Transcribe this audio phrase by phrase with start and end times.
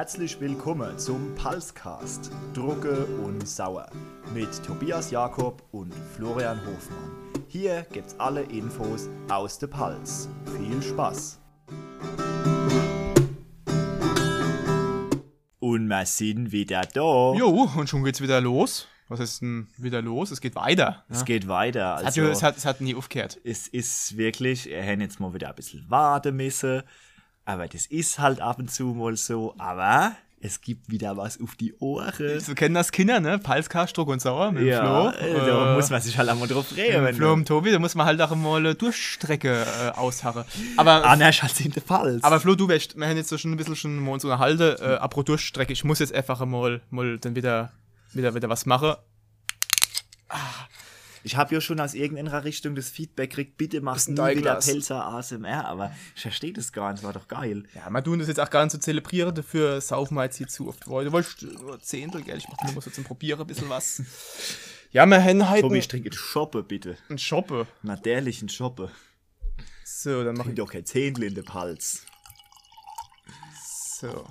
[0.00, 3.86] Herzlich willkommen zum Pulscast Drucke und Sauer
[4.32, 7.10] mit Tobias Jakob und Florian Hofmann.
[7.48, 10.30] Hier gibt's alle Infos aus der Pulse.
[10.56, 11.38] Viel Spaß!
[15.58, 17.34] Und wir sind wieder da.
[17.34, 18.88] Jo, und schon geht's wieder los.
[19.08, 20.30] Was ist denn wieder los?
[20.30, 21.04] Es geht weiter.
[21.10, 21.96] Es geht weiter.
[21.96, 23.38] Es hat, Also, es, hat, es hat nie aufgehört.
[23.44, 26.84] es ist wirklich, er hätte jetzt mal wieder ein bisschen warten müssen.
[27.50, 29.54] Aber das ist halt ab und zu mal so.
[29.58, 32.38] Aber es gibt wieder was auf die Ohren.
[32.38, 33.40] So kennen das Kinder, ne?
[33.40, 35.18] Palskar, Struck und Sauer mit Ja, Flo.
[35.18, 36.92] äh, da muss man sich halt einmal drauf mit reden.
[36.94, 40.44] dem Wenn Flo und Tobi, da muss man halt auch mal eine Durchstrecke äh, ausharren.
[40.76, 42.20] Aber, Anders als in der Fall.
[42.22, 44.76] aber Flo, du weißt, wir haben jetzt so schon ein bisschen schon mal uns unterhalten.
[44.80, 47.72] Äh, apropos Durchstrecke, ich muss jetzt einfach mal, mal dann wieder,
[48.12, 48.94] wieder, wieder was machen.
[51.22, 54.56] Ich habe ja schon aus irgendeiner Richtung das Feedback gekriegt, bitte mach's Bisschen nie wieder.
[54.56, 57.64] Pelzer ASMR, aber ich verstehe das gar nicht, war doch geil.
[57.74, 60.48] Ja, wir tun das jetzt auch gar nicht so zelebrieren, dafür saufen wir jetzt hier
[60.48, 60.86] zu oft.
[60.86, 62.38] Du wolltest nur Zehntel, gell?
[62.38, 64.02] Ich mach nur mal so zum Probieren ein bisschen was.
[64.92, 66.96] Ja, wir haben halt Tobi, ich trinke Shoppe, bitte.
[67.08, 67.68] einen Shoppe.
[67.82, 68.90] Natürlich ein Shoppe.
[69.84, 72.06] So, dann mach Trink ich doch kein Zehntel in den Hals.
[74.00, 74.26] so.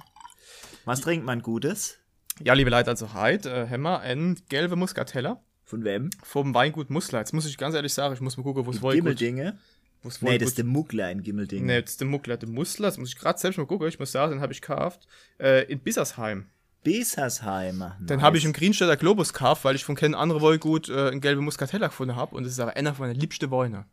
[0.84, 2.00] Was trinkt man Gutes?
[2.44, 6.10] Ja, liebe Leute, also heute äh, haben wir einen gelben Muskateller Von wem?
[6.24, 7.20] vom Weingut Musler.
[7.20, 9.60] Jetzt muss ich ganz ehrlich sagen, ich muss mal gucken, wo es Weingut Gimmeldinge?
[10.02, 11.64] wo's Nee, das ist der Muggler in Gimmeldinge.
[11.64, 12.88] Nee, das ist der Muckler, der Musler.
[12.88, 13.88] Das muss ich gerade selbst mal gucken.
[13.88, 15.08] Ich muss sagen, den habe ich gekauft.
[15.40, 16.48] Äh, in Bissersheim.
[16.84, 17.98] Besersheimer.
[18.00, 21.22] Den habe ich im Greenstädter Globus gekauft, weil ich von keinem anderen Weingut äh, einen
[21.22, 22.36] gelben Muskateller gefunden habe.
[22.36, 23.86] Und das ist aber einer von meinen liebsten Weine.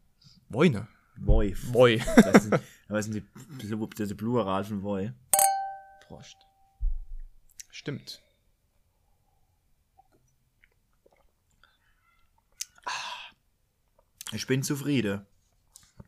[0.49, 0.89] Weine?
[1.19, 1.55] Woi.
[1.73, 2.01] Woi.
[2.17, 3.23] Das sind, das sind die,
[3.99, 5.13] das ist Plural von Woi.
[6.09, 6.37] Prost.
[7.71, 8.23] Stimmt.
[14.37, 15.25] Ich bin zufrieden.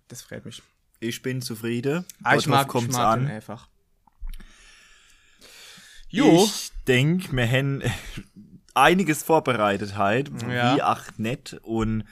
[0.09, 0.62] Das freut mich.
[1.01, 2.05] Ich bin zufrieden.
[2.23, 3.27] Ah, ich mag, ich kommt's mag an.
[3.27, 3.69] einfach.
[6.11, 6.44] Jo.
[6.44, 7.83] Ich denke, wir haben
[8.75, 10.77] einiges vorbereitet heute, Ja.
[10.77, 11.59] wie auch nett.
[11.62, 12.05] Und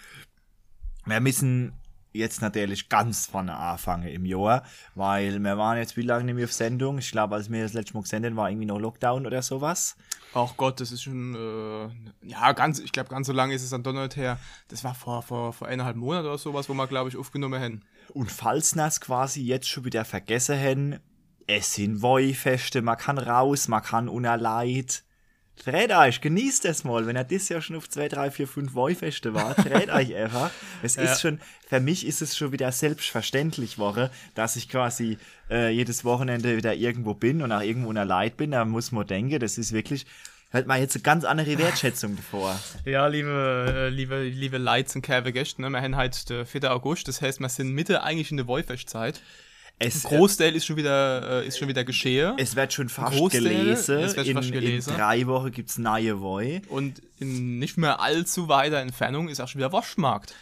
[1.04, 1.72] wir müssen
[2.16, 4.62] jetzt natürlich ganz vorne anfangen im Jahr,
[4.94, 6.98] weil wir waren jetzt wie lange nicht mehr auf Sendung.
[6.98, 9.96] Ich glaube, als wir das letzte Mal gesendet haben, war irgendwie noch Lockdown oder sowas.
[10.34, 13.70] Ach Gott, das ist schon, äh, ja, ganz, ich glaube, ganz so lange ist es
[13.70, 14.38] dann doch nicht her.
[14.68, 17.82] Das war vor, vor, vor eineinhalb Monaten oder sowas, wo wir, glaube ich, aufgenommen haben.
[18.12, 21.00] Und falls es quasi jetzt schon wieder vergessen haben,
[21.46, 25.04] es sind Woi-Feste, man kann raus, man kann unter Leid.
[25.64, 28.74] Dreht euch, genießt es mal, wenn er das Jahr schon auf 2, 3, 4, 5
[28.74, 30.50] Woi-Feste war, dreht euch einfach.
[30.82, 31.04] Es Ja.
[31.04, 35.18] ist schon, für mich ist es schon wieder selbstverständlich Woche, dass ich quasi
[35.50, 39.06] äh, jedes Wochenende wieder irgendwo bin und auch irgendwo unter Leid bin, da muss man
[39.06, 40.06] denken, das ist wirklich,
[40.52, 42.58] halt mal jetzt eine ganz andere Wertschätzung davor.
[42.84, 45.70] Ja, liebe, äh, liebe, liebe Leits und Kerbe Gäste, ne?
[45.70, 46.70] wir haben halt der 4.
[46.72, 49.20] August, das heißt, wir sind Mitte eigentlich in der Wolfestzeit.
[49.78, 52.34] Es, Großteil ist schon wieder, äh, ist schon wieder geschehen.
[52.38, 54.90] es wird schon fast Großteil, gelesen, es wird in, fast gelesen.
[54.90, 56.62] in drei Wochen gibt's neue Woi.
[56.68, 60.34] Und in nicht mehr allzu weiter Entfernung ist auch schon wieder Waschmarkt.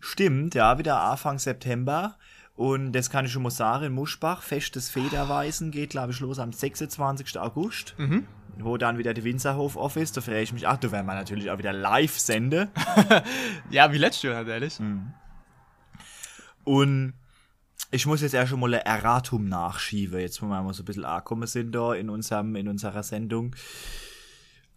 [0.00, 2.18] Stimmt, ja, wieder Anfang September.
[2.54, 6.20] Und das kann ich schon mal sagen, in Muschbach, Fest des Federweisen geht, glaube ich,
[6.20, 7.38] los am 26.
[7.38, 7.94] August.
[8.58, 10.18] Wo dann wieder der Winzerhof off ist.
[10.18, 10.68] Da freue ich mich.
[10.68, 12.68] Ach, da werden wir natürlich auch wieder live senden.
[13.70, 14.78] Ja, wie letztes Jahr natürlich.
[16.64, 17.14] Und
[17.92, 20.86] ich muss jetzt erst schon mal ein Erratum nachschieben, jetzt wo wir mal so ein
[20.86, 23.54] bisschen angekommen sind da in, unserem, in unserer Sendung.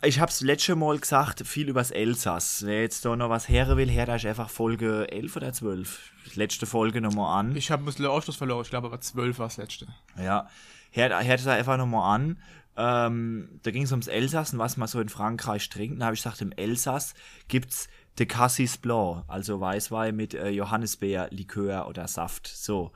[0.02, 2.64] Ich hab's letzte Mal gesagt, viel übers Elsass.
[2.66, 6.12] Wer jetzt da noch was hören will, hört euch einfach Folge 11 oder 12.
[6.36, 7.56] Letzte Folge nochmal an.
[7.56, 9.88] Ich habe ein bisschen Ausschluss verloren, ich glaube aber 12 war das letzte.
[10.22, 10.50] Ja,
[10.92, 12.38] hört, es einfach nochmal an.
[12.76, 16.02] Ähm, da ging es ums Elsass und was man so in Frankreich trinkt.
[16.02, 17.14] Da habe ich gesagt, im Elsass
[17.48, 17.88] gibt's
[18.18, 22.48] de Cassis Blanc, also Weißwein mit äh, Johannisbeer, Likör oder Saft.
[22.48, 22.92] So.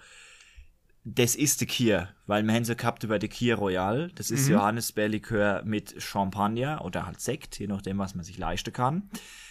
[1.05, 4.11] Das ist de Kier, weil wir haben sie gehabt über de Kier Royal.
[4.15, 9.09] Das ist Johannisbeerlikör mit Champagner oder halt Sekt, je nachdem, was man sich leisten kann.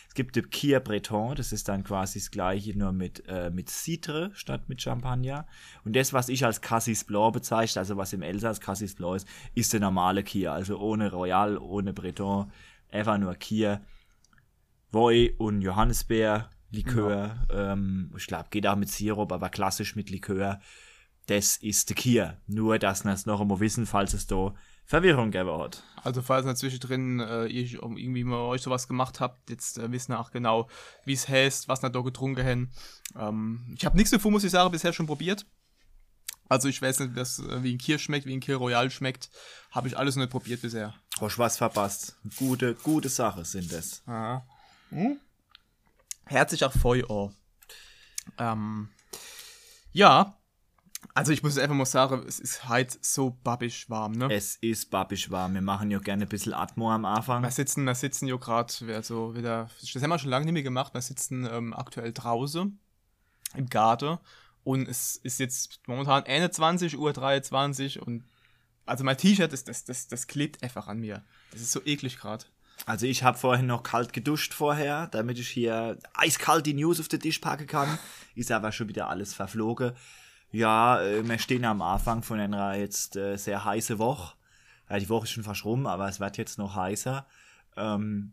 [0.09, 3.71] Es gibt de Kier Breton, das ist dann quasi das gleiche, nur mit, äh, mit
[3.71, 5.47] Citre statt mit Champagner.
[5.85, 9.29] Und das, was ich als Cassis Blanc bezeichne, also was im Elsass Cassis Blanc ist,
[9.55, 10.53] ist der normale Kier.
[10.53, 12.53] Also ohne Royal, ohne Breton,
[12.91, 13.81] einfach nur Kier.
[14.91, 17.47] Woi und Johannisbeer, Likör.
[17.51, 20.61] Ähm, ich glaube, geht auch mit Sirup, aber klassisch mit Likör.
[21.27, 22.41] Das ist der Kier.
[22.47, 24.55] Nur, dass wir es noch einmal wissen, falls es da
[24.87, 25.83] Verwirrung gegeben hat.
[26.03, 30.13] Also falls ihr zwischendrin äh, ihr irgendwie mal euch sowas gemacht habt, jetzt äh, wissen
[30.13, 30.69] wir auch genau,
[31.05, 33.23] wie es heißt, was ihr da getrunken habt.
[33.23, 35.45] Ähm, ich habe nichts davon, muss ich sagen, bisher schon probiert.
[36.49, 39.29] Also ich weiß nicht, was, äh, wie ein Kier schmeckt, wie ein Kier Royal schmeckt.
[39.71, 40.95] Habe ich alles noch nicht probiert bisher.
[41.21, 42.17] Hast was verpasst?
[42.39, 44.03] Gute, gute Sache sind das.
[44.07, 44.47] Aha.
[44.91, 45.19] Hm?
[46.27, 47.03] Herzlich auch Feu.
[48.39, 48.91] Ähm,
[49.93, 50.35] ja,
[51.15, 54.29] Also ich muss einfach mal sagen, es ist halt so babbisch warm, ne?
[54.33, 55.55] Es ist babbisch warm.
[55.55, 57.43] Wir machen ja gerne ein bisschen Atmo am Anfang.
[57.43, 60.63] Wir sitzen, wir sitzen ja gerade, also wieder, das haben wir schon lange nicht mehr
[60.63, 62.79] gemacht, wir sitzen ähm, aktuell draußen
[63.55, 64.19] im Garten
[64.65, 68.25] und es ist jetzt momentan 21.23 Uhr und
[68.87, 71.25] also mein T-Shirt, das, das, das, das klebt einfach an mir.
[71.53, 72.45] Das ist so eklig gerade.
[72.89, 77.09] Also ich habe vorhin noch kalt geduscht vorher, damit ich hier eiskalt die News auf
[77.09, 77.99] den Tisch packen kann.
[78.35, 79.93] Ist aber schon wieder alles verflogen.
[80.51, 84.35] Ja, äh, wir stehen am Anfang von einer jetzt äh, sehr heiße Woche.
[84.89, 87.27] Ja, die Woche ist schon fast rum, aber es wird jetzt noch heißer.
[87.77, 88.33] Ähm,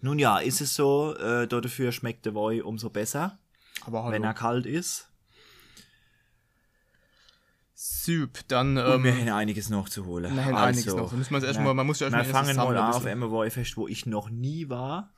[0.00, 3.40] nun ja, ist es so, äh, dafür schmeckt der Woi umso besser,
[3.86, 5.10] wenn er kalt ist.
[7.76, 10.34] Süb, dann Und wir ähm, haben einiges noch zu holen.
[10.34, 11.10] wir haben einiges noch.
[11.12, 13.04] Müssen wir uns erstmal, man muss ja Wir erstmal fangen erst mal an auf.
[13.04, 15.12] Emma Boyfest, wo ich noch nie war.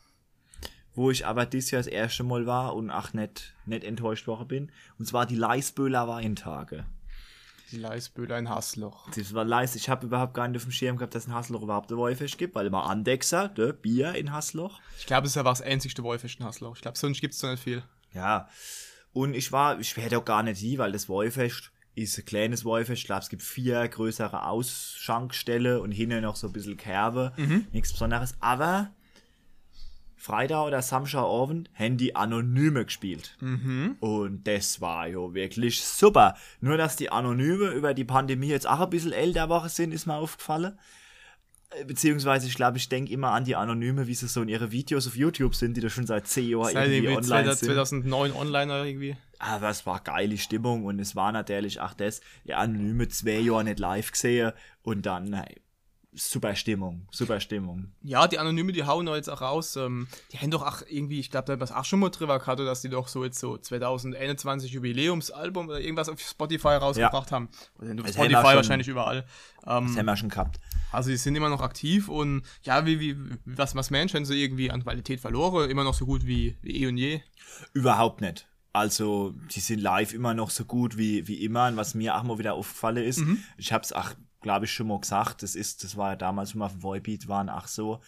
[0.95, 4.49] Wo ich aber dieses Jahr das erste Mal war und ach nicht, nicht enttäuscht worden
[4.49, 4.73] bin.
[4.99, 6.87] Und zwar die Leisböhler Weintage.
[7.71, 9.11] Die Leisböhler in Hassloch.
[9.11, 9.75] Das war Leis.
[9.75, 11.97] Ich habe überhaupt gar nicht auf dem Schirm gehabt, dass es in Hasloch überhaupt ein
[11.97, 14.81] Boyfest gibt, weil immer Andexer, der Bier in Hasloch.
[14.99, 16.77] Ich glaube, es ist ja das einzigste Wolfisch in Hassloch.
[16.77, 17.83] Ich glaube, sonst gibt es da nicht viel.
[18.15, 18.49] Ja.
[19.13, 22.65] Und ich war, ich werde auch gar nicht die, weil das Wollfest ist ein kleines
[22.65, 23.01] Wollfest.
[23.01, 27.33] Ich glaube, es gibt vier größere Ausschankstelle und hinten noch so ein bisschen Kerbe.
[27.73, 28.35] Nichts Besonderes.
[28.41, 28.91] Aber
[30.15, 33.37] Freitag oder Samstagabend haben die Anonyme gespielt.
[34.01, 36.37] Und das war ja wirklich super.
[36.61, 40.07] Nur, dass die Anonyme über die Pandemie jetzt auch ein bisschen älter Woche sind, ist
[40.07, 40.79] mir aufgefallen.
[41.71, 44.73] Äh, Beziehungsweise, ich glaube, ich denke immer an die Anonyme, wie sie so in ihre
[44.73, 47.67] Videos auf YouTube sind, die da schon seit 10 Jahren irgendwie irgendwie online sind.
[47.69, 49.17] 2009 online oder irgendwie.
[49.39, 53.65] Aber es war geile Stimmung und es war natürlich auch das, die Anonyme zwei Jahre
[53.65, 54.53] nicht live gesehen
[54.83, 55.61] und dann, hey,
[56.19, 57.93] super Stimmung, super Stimmung.
[58.03, 59.77] Ja, die Anonyme, die hauen jetzt auch raus.
[59.77, 62.59] Ähm, die haben doch auch irgendwie, ich glaube, da es auch schon mal drüber gehabt,
[62.61, 67.51] dass die doch so jetzt so 2021 Jubiläumsalbum oder irgendwas auf Spotify rausgebracht haben.
[67.79, 69.27] Oder auf Das Spotify haben schon- wahrscheinlich überall.
[69.67, 70.59] Ähm, Das haben wir schon gehabt.
[70.93, 74.71] also die sind immer noch aktiv und ja, wie, wie, was, was Menschen so irgendwie
[74.71, 77.21] an Qualität verloren, immer noch so gut wie, wie eh und je.
[77.75, 78.47] Überhaupt nicht.
[78.77, 81.69] Also, die sind live immer noch so gut wie, wie immer.
[81.69, 83.23] Und was mir auch mal wieder aufgefallen ist,
[83.57, 84.13] ich habe es auch,
[84.43, 86.83] glaube ich, schon mal gesagt, das ist, das war ja damals, wo wir auf dem
[86.83, 88.03] Voibeat waren, ach so.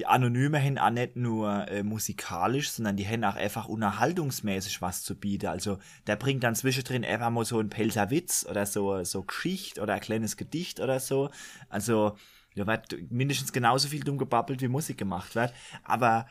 [0.00, 5.04] Die Anonyme haben auch nicht nur äh, musikalisch, sondern die haben auch einfach unterhaltungsmäßig was
[5.04, 5.46] zu bieten.
[5.46, 5.78] Also,
[6.08, 9.94] der bringt dann zwischendrin einfach mal so einen Pelzer Witz oder so, so Geschichte oder
[9.94, 11.30] ein kleines Gedicht oder so.
[11.68, 12.16] Also,
[12.56, 15.54] da wird mindestens genauso viel dumm gebabbelt, wie Musik gemacht wird.
[15.84, 16.26] Aber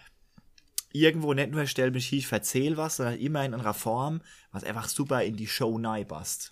[0.92, 4.22] irgendwo nicht nur stell mich hin, ich erzähl was, sondern immer in einer Form,
[4.52, 6.52] was einfach super in die Show passt.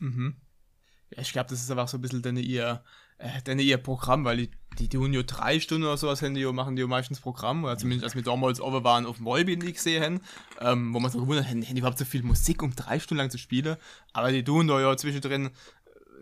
[1.09, 2.83] Ja, ich glaube, das ist einfach so ein bisschen deine ihr,
[3.17, 6.75] äh, deine ihr Programm, weil die, die tun ja drei Stunden oder sowas, die machen
[6.75, 10.03] die ja meistens Programm, oder zumindest als wir damals over waren auf Volbeat die gesehen
[10.03, 10.21] haben,
[10.59, 13.19] ähm, wo man so gewundert haben, haben die überhaupt so viel Musik, um drei Stunden
[13.19, 13.77] lang zu spielen,
[14.13, 15.51] aber die tun da ja zwischendrin,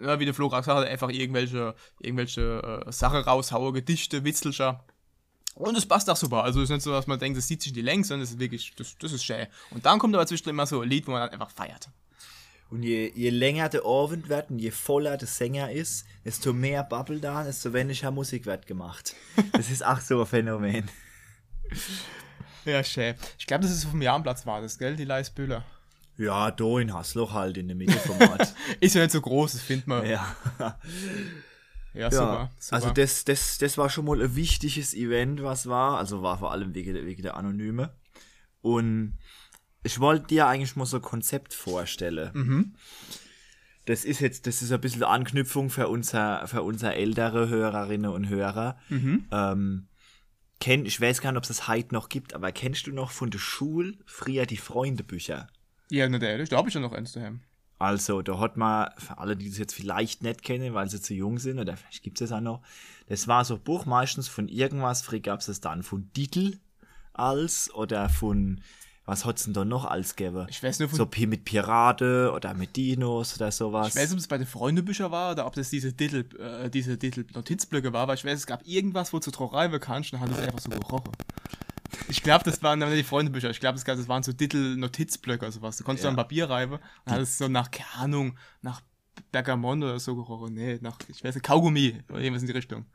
[0.01, 4.85] ja, wie der Flo gerade gesagt hat, einfach irgendwelche, irgendwelche äh, Sachen raushauen, Gedichte, Witzelcher.
[5.55, 6.43] Und es passt auch super.
[6.43, 8.21] Also es ist nicht so, dass man denkt, das zieht sich in die Länge, sondern
[8.25, 9.47] das ist wirklich, das, das ist schön.
[9.71, 11.89] Und dann kommt aber zwischendrin immer so ein Lied, wo man dann einfach feiert.
[12.69, 16.83] Und je, je länger der Abend wird und je voller der Sänger ist, desto mehr
[16.83, 19.15] Bubble da, desto weniger Musik wird gemacht.
[19.53, 20.89] Das ist auch so ein Phänomen.
[22.65, 23.15] Ja, schön.
[23.37, 24.95] Ich glaube, das ist auf dem Jahrenplatz war das, gell?
[24.95, 25.63] Die Leisbühler.
[26.17, 28.53] Ja, da in Hasloch halt, in der Mitte vom Ort.
[28.79, 30.05] Ist ja nicht so groß, das findet man.
[30.05, 30.35] ja.
[31.95, 32.23] Ja, super.
[32.33, 32.75] Ja, super.
[32.75, 35.97] also das, das, das war schon mal ein wichtiges Event, was war.
[35.97, 37.93] Also war vor allem wegen, der- wegen der Anonyme.
[38.61, 39.17] Und
[39.83, 42.31] ich wollte dir eigentlich mal so ein Konzept vorstellen.
[42.33, 42.75] Mhm.
[43.85, 48.27] Das ist jetzt, das ist ein bisschen Anknüpfung für unser, für unsere ältere Hörerinnen und
[48.29, 48.79] Hörer.
[48.89, 49.25] Mhm.
[49.31, 49.87] Ähm,
[50.59, 53.11] kenn, ich weiß gar nicht, ob es das heute noch gibt, aber kennst du noch
[53.11, 55.47] von der Schule früher die Freundebücher?
[55.91, 57.41] ja, nicht ehrlich, da habe ich ja noch eins daheim.
[57.77, 61.13] Also, da hat man, für alle, die das jetzt vielleicht nicht kennen, weil sie zu
[61.13, 62.61] jung sind, oder vielleicht gibt es es auch noch,
[63.07, 66.57] das war so ein Buch meistens von irgendwas, früher gab es das dann von Dietl
[67.13, 68.61] als, oder von,
[69.05, 70.47] was hat's denn da noch als gegeben?
[70.49, 73.89] Ich weiß nur von, So mit Pirate oder mit Dinos oder sowas.
[73.89, 76.97] ich weiß, ob es bei den Freundebüchern war oder ob das diese Titel, äh, diese
[76.97, 80.29] Titel-Notizblöcke war, weil ich weiß, es gab irgendwas, wo du drauf reiben kannst und dann
[80.31, 81.11] hat es einfach so gerochen.
[82.09, 83.49] Ich glaube, das waren dann nicht die Freundebücher.
[83.49, 85.77] Ich glaube, das, waren so Titel-Notizblöcke oder sowas.
[85.77, 86.09] Du konntest Ja.
[86.09, 88.81] dann Papier reiben und es so nach, keine Ahnung, nach
[89.31, 90.53] Bergamont oder so gerochen.
[90.53, 92.85] Nee, nach, ich weiß nicht, Kaugummi oder irgendwas in die Richtung.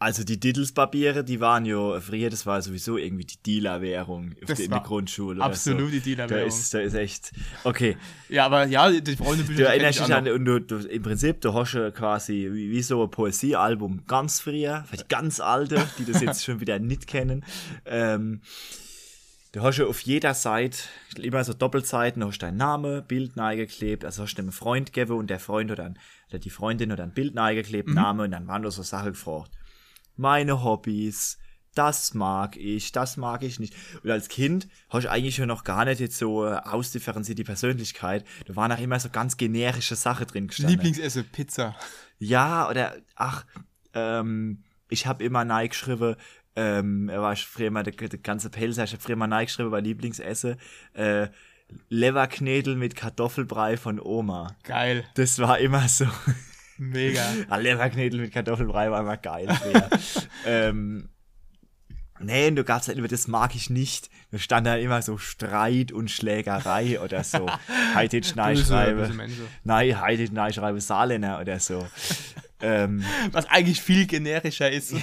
[0.00, 4.80] Also die Dittelspapiere, die waren ja früher, das war sowieso irgendwie die Dealer-Währung in der
[4.80, 5.42] Grundschule.
[5.42, 6.04] Absolut oder die so.
[6.04, 6.48] Da Dealer-Währung.
[6.48, 7.32] ist, da ist echt,
[7.64, 7.96] okay.
[8.28, 9.58] Ja, aber ja, die Freundebücher.
[9.58, 12.48] Du kenn erinnerst ich dich an, und du, du, im Prinzip, du hast ja quasi
[12.52, 16.78] wie, wie so ein Poesiealbum ganz früher, vielleicht ganz alte, die das jetzt schon wieder
[16.78, 17.44] nicht kennen.
[17.84, 18.40] Ähm,
[19.52, 20.78] Du hast ja auf jeder Seite
[21.16, 24.92] immer so Doppelseiten, da hast du deinen Name, Bild geklebt, also hast du einem Freund
[24.92, 28.30] gegeben und der Freund oder, ein, oder die Freundin oder ein Bild geklebt, Name und
[28.32, 29.50] dann waren da so Sachen gefragt.
[30.18, 31.38] Meine Hobbys,
[31.74, 33.74] das mag ich, das mag ich nicht.
[34.02, 37.44] Und als Kind hast du eigentlich schon noch gar nicht jetzt so äh, ausdifferenziert die
[37.44, 38.24] Persönlichkeit.
[38.46, 40.74] Da waren auch immer so ganz generische Sachen drin gestanden.
[40.74, 41.76] Lieblingsessen, Pizza.
[42.18, 43.46] Ja, oder, ach,
[43.94, 46.16] ähm, ich habe immer Nike geschrieben,
[46.56, 49.70] ähm, er war früher mal der, der ganze Pelzer, ich habe früher mal Nike geschrieben
[49.70, 50.56] bei Lieblingsessen,
[50.94, 51.28] äh,
[51.90, 54.56] Leverknädel mit Kartoffelbrei von Oma.
[54.64, 55.04] Geil.
[55.14, 56.06] Das war immer so.
[56.78, 57.24] Mega.
[57.56, 59.48] Leverknädel mit Kartoffelbrei war immer geil.
[60.46, 61.08] ähm,
[62.20, 64.10] nee, du gab's halt immer, das mag ich nicht.
[64.30, 67.46] Da stand da immer so Streit und Schlägerei oder so.
[67.94, 69.10] Böse, Schneischreibe.
[69.64, 71.86] Nein, heute Schneischreibe Saarländer oder so.
[72.60, 74.94] ähm, Was eigentlich viel generischer ist.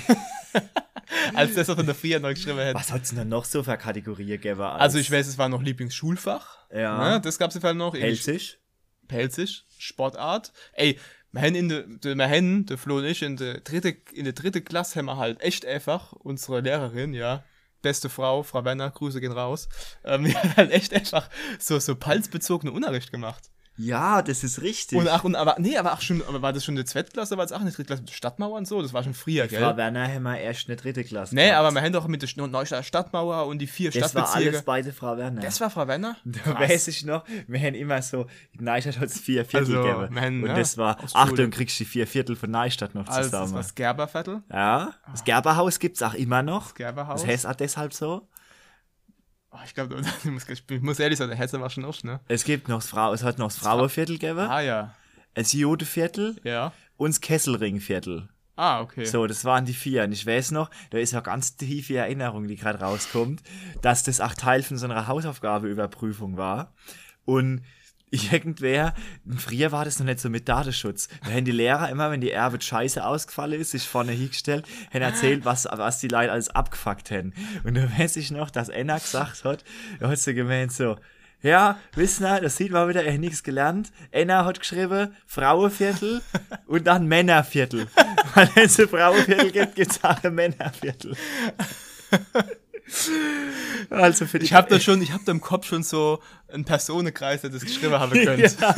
[1.33, 2.75] als das, was man früher noch geschrieben hätte.
[2.75, 4.61] was hat's denn noch so für Kategorien gegeben?
[4.61, 6.69] Als Also ich weiß, es war noch Lieblingsschulfach.
[6.73, 7.11] Ja.
[7.11, 7.93] Ne, das gab es Fall noch.
[7.93, 8.59] Pelzig?
[9.07, 10.51] Pelzig, Sportart.
[10.73, 10.97] Ey,
[11.35, 14.23] wir haben in der, de, wir haben, der Flo und ich, in der dritte, in
[14.23, 17.43] der dritte Klasse haben wir halt echt einfach unsere Lehrerin, ja,
[17.81, 19.67] beste Frau, Frau Werner, Grüße gehen raus,
[20.05, 23.51] ähm, die hat halt echt einfach so, so palzbezogene Unterricht gemacht.
[23.77, 24.97] Ja, das ist richtig.
[24.97, 27.43] Und ach, und aber, nee, aber auch schon, aber war das schon eine Zweitklasse, war
[27.43, 28.81] es auch eine Drittklasse mit Stadtmauer und so?
[28.81, 29.77] Das war schon früher, Frau gell?
[29.77, 31.35] Werner haben wir erst eine dritte Klasse.
[31.35, 31.59] Nee, gehabt.
[31.59, 34.65] aber wir haben doch mit der Neustadter Stadtmauer und die vier das war alles Stadtbezirke.
[34.65, 35.41] bei der Frau Werner.
[35.41, 36.15] Das war Frau Werner?
[36.23, 40.21] Da weiß ich noch, wir haben immer so, Neustadt hat es vier Viertel Also, gegeben.
[40.21, 43.19] haben, Und ja, das war, Achtung, kriegst du die vier Viertel von Neustadt noch Also,
[43.19, 43.53] das zusammen.
[43.53, 44.43] war das Gerberviertel.
[44.51, 46.73] ja, das Gerberhaus gibt's auch immer noch.
[46.75, 47.21] Gerberhaus.
[47.21, 48.27] Das heißt auch deshalb so.
[49.55, 52.19] Oh, ich glaube, ich muss, ich muss ehrlich sagen, der Hesse war schon auch, ne?
[52.27, 54.95] Es gibt noch das Frau, es hat noch das Frauenviertel gegeben, Ah, ja.
[55.33, 56.73] das Judeviertel Ja.
[56.97, 58.27] und das Kesselringviertel.
[58.57, 59.03] Ah, okay.
[59.05, 60.03] So, das waren die vier.
[60.03, 63.43] Und ich weiß noch, da ist ja ganz tiefe Erinnerung, die gerade rauskommt,
[63.81, 66.73] dass das auch Teil von so einer Hausaufgabeüberprüfung war.
[67.25, 67.63] Und
[68.15, 68.93] irgendwer,
[69.37, 71.07] früher war das noch nicht so mit Datenschutz.
[71.23, 75.01] Da haben die Lehrer immer, wenn die Erbe scheiße ausgefallen ist, sich vorne hingestellt, haben
[75.01, 77.33] erzählt, was, was die Leute alles abgefuckt haben.
[77.63, 79.63] Und da weiß ich noch, dass Enna gesagt hat,
[79.99, 80.97] da hat sie gemeint so,
[81.41, 83.91] ja, wissen ihr, das sieht man wieder, er hat nichts gelernt.
[84.11, 86.21] Enna hat geschrieben, Frauenviertel
[86.65, 87.87] und dann Männerviertel.
[88.33, 91.15] Weil wenn es ein Frauenviertel gibt, gibt es auch ein Männerviertel.
[93.89, 96.19] Also für die ich habe da schon, ich habe da im Kopf schon so
[96.51, 98.41] einen Personenkreis, der das geschrieben haben könnte.
[98.59, 98.75] ja.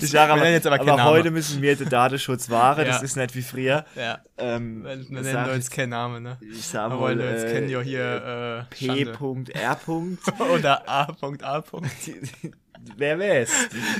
[0.00, 3.02] Ich sage aber, jetzt aber aber, heute müssen wir den Datenschutz wahren, das Ja.
[3.02, 3.84] ist nicht wie früher.
[3.94, 4.20] ja.
[4.38, 6.38] Ähm, Wir das nennen jetzt keinen Namen, ne?
[6.40, 8.74] ich sag Wir mal, wollen jetzt äh, kennen ja hier äh.
[8.74, 9.78] P.R.
[10.52, 11.62] Oder A.A.
[12.96, 13.50] Wer weiß?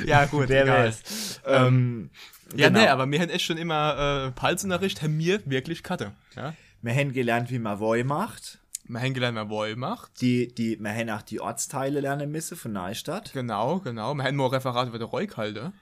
[0.06, 0.86] Ja, gut, Wer egal.
[0.86, 1.40] weiß?
[1.46, 2.10] Ähm,
[2.54, 2.80] Ja, genau.
[2.80, 6.12] nee, aber wir haben echt schon immer äh, Palzunterricht, haben wir wirklich Karte.
[6.36, 6.54] Ja?
[6.82, 8.58] Wir haben gelernt, wie man Woi macht.
[8.88, 10.20] Wir haben gelernt, wer Woll macht.
[10.20, 13.32] Die, die, wir haben auch die Ortsteile lernen müssen von Neustadt.
[13.32, 14.14] Genau, genau.
[14.14, 15.72] Wir haben mal ein Referat über den Reuk halten.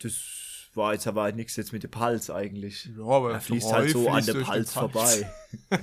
[0.00, 0.41] Das
[0.74, 2.88] war jetzt aber nichts jetzt mit der Pals eigentlich.
[2.96, 5.30] Ja, aber Er fließt halt so an den Pals vorbei.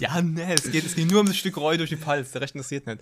[0.00, 2.40] Ja, nee, es geht, es geht nur um das Stück Reu durch die Pals, der
[2.40, 3.00] Rest interessiert nicht.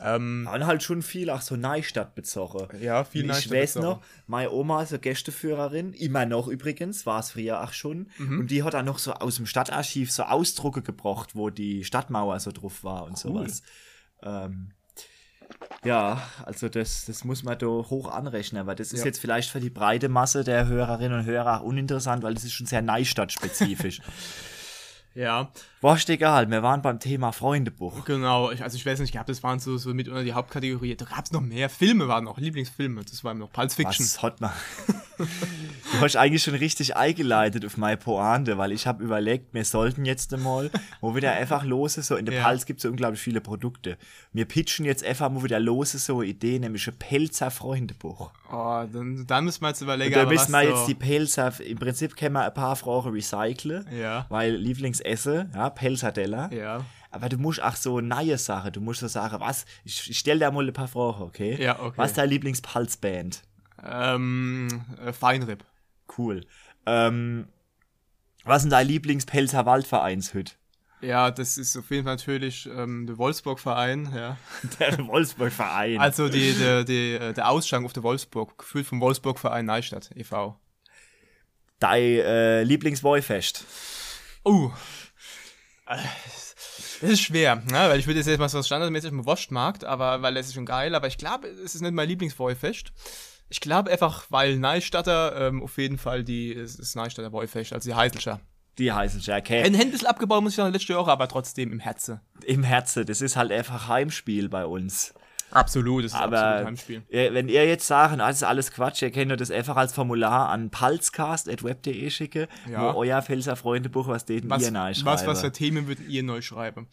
[0.00, 2.66] Ähm, Und halt schon viel auch so Neustadt bezogen.
[2.82, 7.06] ja, viel Und ich Neustadt weiß noch, meine Oma ist eine Gästeführerin, immer noch übrigens,
[7.06, 8.08] war es früher auch schon.
[8.18, 12.40] Und die hat dann noch so aus dem Stadtarchiv so Ausdrucke gebracht, wo die Stadtmauer
[12.40, 13.62] so drauf war und sowas.
[14.22, 14.72] Ähm,
[15.84, 19.06] ja, also das, das muss man da hoch anrechnen, aber das ist Ja.
[19.06, 22.52] jetzt vielleicht für die breite Masse der Hörerinnen und Hörer auch uninteressant, weil das ist
[22.52, 24.00] schon sehr Neustadt-spezifisch.
[25.16, 25.52] Ja,
[25.84, 28.06] Wurscht egal, wir waren beim Thema Freundebuch.
[28.06, 28.50] genau.
[28.50, 30.96] Ich, also ich weiß nicht, ich glaube, das waren so, so mit unter die Hauptkategorie.
[30.96, 31.68] Da gab es noch mehr.
[31.68, 33.02] Filme waren noch, Lieblingsfilme.
[33.04, 34.06] Das war noch Pulse Fiction.
[34.06, 34.50] Was hat man?
[35.18, 40.06] du hast eigentlich schon richtig eingeleitet auf meine Pointe, weil ich habe überlegt, wir sollten
[40.06, 40.70] jetzt einmal,
[41.02, 42.42] wo wieder einfach los ist, so in der Ja.
[42.44, 43.98] Pals gibt es so unglaublich viele Produkte.
[44.32, 48.30] Wir pitchen jetzt einfach mal wieder los ist, so eine Idee, nämlich ein Pelzer Freundebuch.
[48.50, 50.94] Oh, dann, dann müssen wir jetzt überlegen, Und da aber müssen wir so, jetzt die
[50.94, 54.24] Pelzer, im Prinzip können wir ein paar Fragen recyceln, Ja.
[54.30, 56.52] weil Lieblingsessen, ja, Pelzerdeller.
[56.52, 56.84] Ja.
[57.10, 60.38] Aber du musst auch so neue Sachen, du musst so sagen, was, ich, ich stell
[60.38, 61.56] dir mal ein paar Fragen, okay?
[61.62, 61.96] Ja, okay.
[61.96, 63.42] Was ist deine Lieblingspalsband?
[63.84, 65.64] Ähm, äh, Feinripp.
[66.18, 66.44] Cool.
[66.86, 67.46] Ähm,
[68.44, 70.56] was ist denn dein Lieblingspelzer Waldvereinshüt?
[71.00, 74.38] Ja, das ist auf jeden Fall natürlich ähm, der Wolfsburg-Verein, ja.
[74.80, 75.98] Der Wolfsburg-Verein.
[75.98, 80.58] Also die, die, die, äh, der Ausschank auf der Wolfsburg, gefühlt vom Wolfsburg-Verein Neustadt e.V.
[81.78, 83.64] Dein äh, Lieblingsboyfest.
[84.44, 84.70] Oh.
[84.70, 85.03] Äh,
[85.86, 87.72] Das ist schwer, ne?
[87.72, 90.94] weil ich würde jetzt mal so standardmäßig im Wurstmarkt, aber weil das ist schon geil,
[90.94, 92.92] aber ich glaube, es ist nicht mein Lieblingswollfest.
[93.50, 97.88] Ich glaube einfach, weil Neustadter ähm, auf jeden Fall die, es ist Neustadter Wollfest, also
[97.88, 98.40] die Heißelscher.
[98.78, 99.58] Die heißen Jackie.
[99.58, 102.20] Ein bisschen abgebaut muss ich sagen, letzte Jahre, aber trotzdem im Herzen.
[102.44, 103.06] Im Herzen.
[103.06, 105.14] Das ist halt einfach Heimspiel bei uns.
[105.50, 107.02] Absolut, das ist Aber absolut Heimspiel.
[107.10, 110.48] wenn ihr jetzt sagen, ah, das ist alles Quatsch, ihr könnt das einfach als Formular
[110.48, 112.92] an palzcast.web.de schicke, Ja.
[112.94, 116.22] wo euer Pfälzer Freundebuch, was denen Was, ihr neu was, was für Themen würdet ihr
[116.22, 116.88] neu schreiben?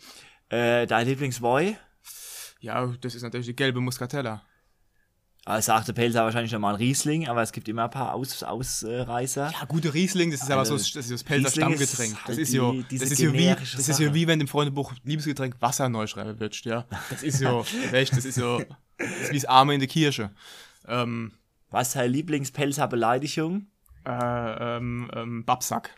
[0.49, 1.75] äh, Dein Lieblingsboy?
[2.59, 4.43] Ja, das ist natürlich die gelbe Muscatella.
[5.45, 9.51] Ah, sagte Pelzer wahrscheinlich nochmal Riesling, aber es gibt immer ein paar Aus Ausreißer.
[9.51, 12.11] Ja, gute Riesling, das ist aber so, Also, das ist das Pelzer Riesling ist Stammgetränk.
[12.19, 14.39] Das halt ist die- ja, diese das ist ja wie, das ist ja wie wenn
[14.39, 16.85] im Freundebuch Liebesgetränk Wasser neu schreiben würdest, ja.
[17.09, 17.59] Das ist ja,
[17.91, 18.59] echt, das ist ja,
[18.99, 20.29] das ist wie das Arme in der Kirche.
[20.87, 21.31] Ähm,
[21.71, 23.65] Was ist deine Lieblingspelzer Beleidigung?
[24.05, 25.89] äh, ähm, ähm, Babsack.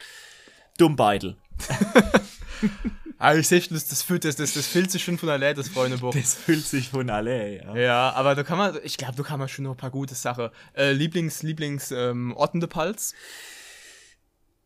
[0.77, 1.35] Dummbeitel.
[3.23, 5.55] Aber ich sehe schon, das, das, fühlt, das, das, das füllt sich schon von allein,
[5.55, 6.13] das Freundebuch.
[6.13, 7.75] Das fühlt sich von alle, ja.
[7.75, 10.13] Ja, aber da kann man, ich glaube, da kann man schon noch ein paar gute
[10.13, 10.49] Sachen.
[10.75, 13.13] Äh, Lieblings, Lieblings, ähm, Ortende Palz.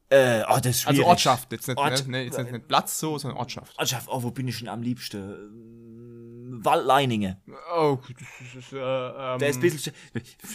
[0.09, 0.99] Äh, oh, das ist schwierig.
[0.99, 3.77] Also Ortschaft, jetzt nicht, Ort- ne, jetzt nicht, nicht Platz so, sondern Ortschaft.
[3.77, 5.17] Ortschaft, oh, wo bin ich denn am liebsten?
[5.17, 7.39] Ähm, Waldleininge.
[7.75, 9.93] Oh, das ist, äh, ähm, Der ist ein bisschen.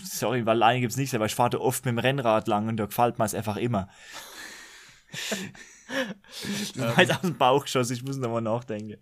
[0.04, 2.86] Sorry, Waldleininge gibt's nicht, aber ich fahre da oft mit dem Rennrad lang und da
[2.86, 3.88] gefällt mir es einfach immer.
[6.74, 8.98] Das war jetzt aus dem Bauch geschossen, ich muss noch mal nachdenken.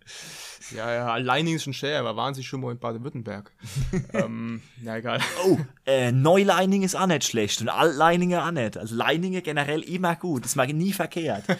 [0.75, 3.51] Ja, ja, Leining ist schon schwer, aber waren sie schon mal in Baden-Württemberg?
[4.13, 5.19] ähm, na egal.
[5.45, 8.77] Oh, äh, Neuleining ist auch nicht schlecht und Altleininge auch nicht.
[8.77, 11.45] Also Leininge generell immer gut, das mag ich nie verkehrt.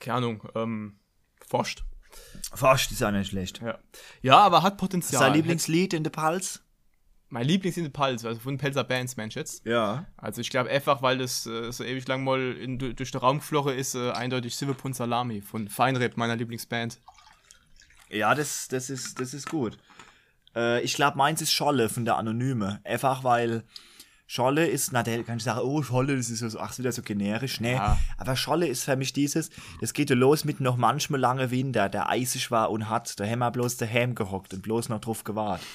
[0.00, 0.98] Keine Ahnung, ähm,
[1.46, 1.84] forscht.
[2.52, 3.60] Fast ist auch nicht schlecht.
[3.62, 3.78] Ja.
[4.22, 5.20] ja, aber hat Potenzial.
[5.20, 6.62] ist dein Lieblingslied in der Pals?
[7.32, 9.64] Mein Lieblings in den Pals, also von Pelzer Bands, Mensch jetzt.
[9.64, 10.04] Ja.
[10.16, 13.20] Also ich glaube einfach, weil das äh, so ewig lang mal in, du- durch den
[13.20, 16.98] Raum geflogen ist, äh, eindeutig Silverpun Salami von Feinrip, meiner Lieblingsband.
[18.08, 19.78] Ja, das, das, ist, das ist gut.
[20.56, 22.80] Äh, ich glaube, meins ist Scholle von der Anonyme.
[22.82, 23.62] Einfach weil
[24.26, 27.02] Scholle ist, na, der kann ich sagen, oh, Scholle, das ist so, ach, wieder so
[27.02, 27.60] generisch.
[27.60, 27.98] Nee, Ja.
[28.18, 31.88] aber Scholle ist für mich dieses, das geht ja los mit noch manchmal lange Winter,
[31.88, 35.22] der eisig war und hat, da haben wir bloß daheim gehockt und bloß noch drauf
[35.24, 35.66] gewartet.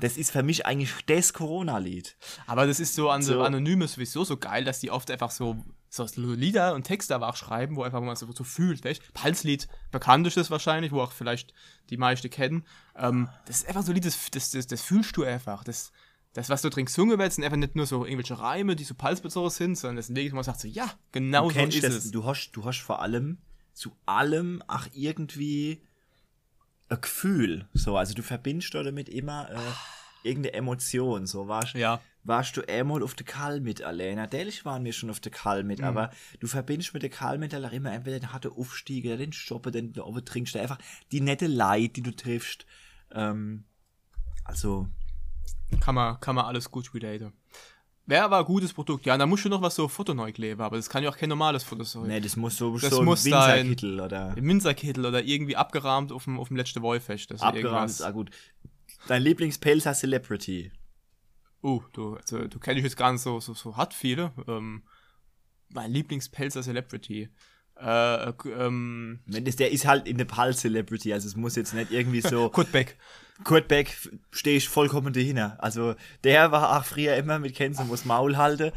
[0.00, 2.16] Das ist für mich eigentlich das Corona-Lied.
[2.46, 3.42] Aber das ist so an So.
[3.42, 7.76] Anonyme sowieso so geil, dass die oft einfach so, so Lieder und Texte einfach schreiben,
[7.76, 8.84] wo einfach man so, so fühlt.
[8.84, 9.12] Weißt?
[9.14, 11.52] Palslied, bekannt ist wahrscheinlich, wo auch vielleicht
[11.90, 12.64] die meisten kennen.
[12.96, 15.64] Ähm, das ist einfach so ein Lied, das, das, das, das fühlst du einfach.
[15.64, 15.92] Das,
[16.32, 19.50] das, was du gesungen wird, sind einfach nicht nur so irgendwelche Reime, die so palsbezogen
[19.50, 22.10] sind, sondern das wirklich, wo man sagt so, ja, genau du so ist das, es.
[22.10, 23.38] du hast, du hast vor allem
[23.74, 25.82] zu allem ach irgendwie
[26.94, 27.66] ein Gefühl.
[27.74, 31.26] So, also du verbindest damit immer äh, irgendeine Emotion.
[31.26, 32.00] So warst, Ja.
[32.24, 34.16] warst du einmal auf der Kall mit allein.
[34.16, 35.66] Natürlich waren wir schon auf der Kall Mhm.
[35.68, 39.16] mit, aber du verbindest mit der Kall mit auch immer entweder den harten Aufstieg oder
[39.16, 40.78] den Stoppen, den du oben trinkst, einfach
[41.10, 42.66] die nette Leid, die du triffst.
[43.12, 43.64] Ähm,
[44.44, 44.88] also,
[45.80, 47.32] Kann man, kann man alles gut relaten.
[48.04, 49.06] Wäre aber ein gutes Produkt.
[49.06, 51.16] Ja, da musst du noch was so Foto neu kleben, aber das kann ja auch
[51.16, 52.02] kein normales Foto sein.
[52.08, 53.32] nee, das muss so, Das so muss ein.
[53.32, 57.30] Winzerkittel oder Im Minzerkittel oder irgendwie abgerahmt auf dem, auf dem letzten Wollfest.
[57.30, 57.90] Das ist abgerahmt.
[57.90, 58.30] Ist auch gut.
[59.06, 60.72] Dein Lieblingspelzer Celebrity.
[61.62, 64.32] Oh, du, also, du kennst jetzt gar nicht so, so, so hart viele.
[64.48, 64.82] Ähm,
[65.68, 67.28] mein Lieblingspelzer Celebrity.
[67.82, 71.90] Äh, äh, ähm, der ist halt in der Pal Celebrity, also es muss jetzt nicht
[71.90, 72.48] irgendwie so.
[72.50, 72.96] Kurt Beck.
[73.44, 73.96] Kurt Beck
[74.30, 75.56] stehe ich vollkommen dahinter.
[75.58, 78.70] Also der war auch früher immer mit Kenzo muss Maul halten.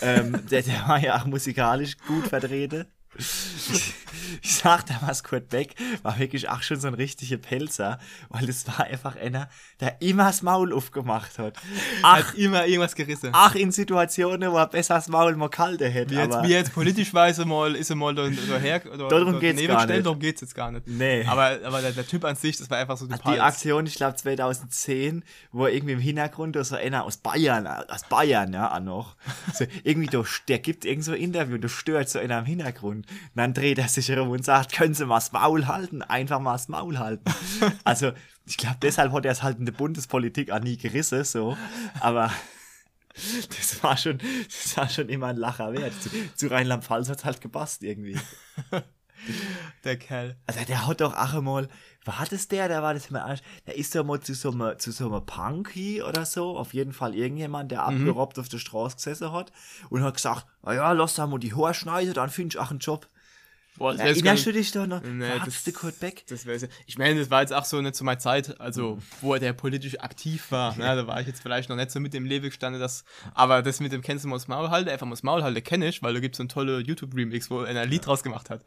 [0.00, 2.86] ähm, der, der war ja auch musikalisch gut vertreten.
[3.18, 7.98] Ich, sag damals, Kurt Beck war wirklich auch schon so ein richtiger Pelzer,
[8.30, 9.48] weil das war einfach einer,
[9.80, 11.56] der immer das Maul aufgemacht hat.
[12.02, 13.30] Ach, Hat immer irgendwas gerissen.
[13.32, 16.10] ach in Situationen, wo er besser das Maul mal kalter hätte.
[16.10, 19.34] Wie jetzt, wie jetzt politisch weise mal, ist er mal da, da her, da, Darum
[19.34, 20.06] da geht's daneben gar gestellt, nicht.
[20.06, 20.86] Darum geht's jetzt gar nicht.
[20.86, 21.24] Nee.
[21.26, 23.94] Aber, aber der, der Typ an sich, das war einfach so die, Die Aktion, ich
[23.94, 29.16] glaube 2010, wo irgendwie im Hintergrund so einer aus Bayern, aus Bayern, ja, auch noch,
[29.52, 33.01] so irgendwie, da, der gibt irgend so ein Interview, da stört so einer im Hintergrund.
[33.02, 36.02] Und dann dreht er sich rum und sagt, können Sie mal das Maul halten?
[36.02, 37.24] Einfach mal das Maul halten.
[37.84, 38.12] Also,
[38.46, 41.56] ich glaube, deshalb hat er es halt in der Bundespolitik auch nie gerissen, so.
[42.00, 42.32] Aber
[43.48, 45.92] das war schon, das war schon immer ein Lacher wert.
[46.00, 48.18] Zu, zu Rheinland-Pfalz hat es halt gepasst irgendwie.
[49.84, 50.36] Der Kerl.
[50.46, 51.68] Also der hat doch auch einmal,
[52.04, 54.78] war das der, der war das immer anders, der ist doch mal zu so einem,
[54.78, 58.00] zu so einem Punky oder so, auf jeden Fall irgendjemand, der Mhm.
[58.00, 59.52] abgerobbt auf der Straße gesessen hat
[59.90, 62.70] und hat gesagt, na ja, lass da mal die Haare schneiden, dann find ich auch
[62.70, 63.08] einen Job.
[63.78, 65.00] Boah, das Erinnerst du dich doch noch?
[65.02, 66.26] Nee, das- der Kurt Beck?
[66.28, 69.34] Das ja- ich meine, das war jetzt auch so nicht zu meiner Zeit, also wo
[69.36, 70.76] der politisch aktiv war.
[70.76, 70.84] Ne?
[70.94, 73.80] Da war ich jetzt vielleicht noch nicht so mit dem Leben gestanden, das, aber das
[73.80, 76.20] mit dem Kennst du mal Maul halten, einfach mal Maul halten, kenne ich, weil da
[76.20, 78.62] gibt es so einen tolle YouTube-Remix, wo er ein Lied draus gemacht hat.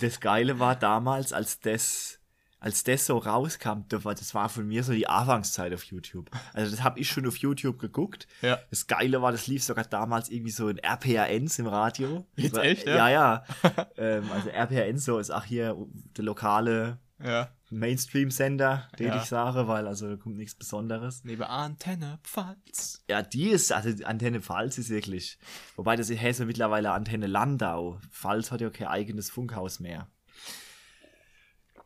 [0.00, 2.17] Das Geile war damals, als das,
[2.60, 6.30] als das so rauskam, das war, von mir so die Anfangszeit auf YouTube.
[6.52, 8.26] Also das habe ich schon auf YouTube geguckt.
[8.42, 8.58] Ja.
[8.70, 12.26] Das Geile war, das lief sogar damals irgendwie so in RPR1 im Radio.
[12.36, 12.96] Jetzt war- echt, ja?
[12.96, 13.44] Ja, ja.
[13.96, 15.76] ähm, also RPR1 so ist auch hier
[16.16, 17.48] der lokale Ja.
[17.70, 19.16] Mainstream-Sender, den Ja.
[19.18, 21.22] ich sage, weil also da kommt nichts Besonderes.
[21.24, 23.02] Neben Antenne Pfalz.
[23.08, 25.38] Ja, die ist, also Antenne Pfalz ist wirklich,
[25.76, 28.00] wobei das in Hessen mittlerweile Antenne Landau.
[28.10, 30.08] Pfalz hat ja kein eigenes Funkhaus mehr.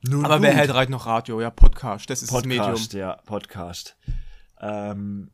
[0.03, 0.43] Nun Aber gut.
[0.45, 1.41] wer hält halt noch Radio?
[1.41, 2.11] Ja, Podcast.
[2.11, 2.67] Das ist das Medium.
[2.67, 3.97] Podcast, ja, Podcast.
[4.61, 5.31] Ähm,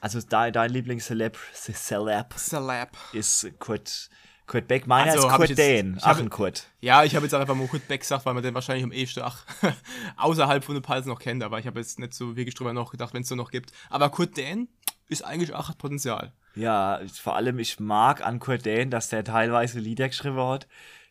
[0.00, 2.88] also dein, dein Lieblings-Celeb Celeb Celeb.
[3.12, 4.08] ist Kurt,
[4.46, 4.86] Kurt Beck.
[4.86, 5.96] Meiner Also, ist Kurt jetzt- Dane.
[6.00, 6.68] hab- Ach, ein Kurt.
[6.80, 9.20] Ja, ich habe jetzt einfach mal Kurt Beck gesagt, weil man den wahrscheinlich am ehesten
[9.22, 9.44] ach,
[10.16, 13.12] außerhalb von den Pals noch kennt, aber ich habe jetzt nicht so wirklich drüber nachgedacht,
[13.14, 13.72] wenn es so noch gibt.
[13.90, 14.68] Aber Kurt Dan
[15.08, 16.32] ist eigentlich auch hat Potenzial.
[16.54, 20.68] Ja, vor allem, ich mag an Kurt Dane, dass der teilweise Lieder geschrieben hat,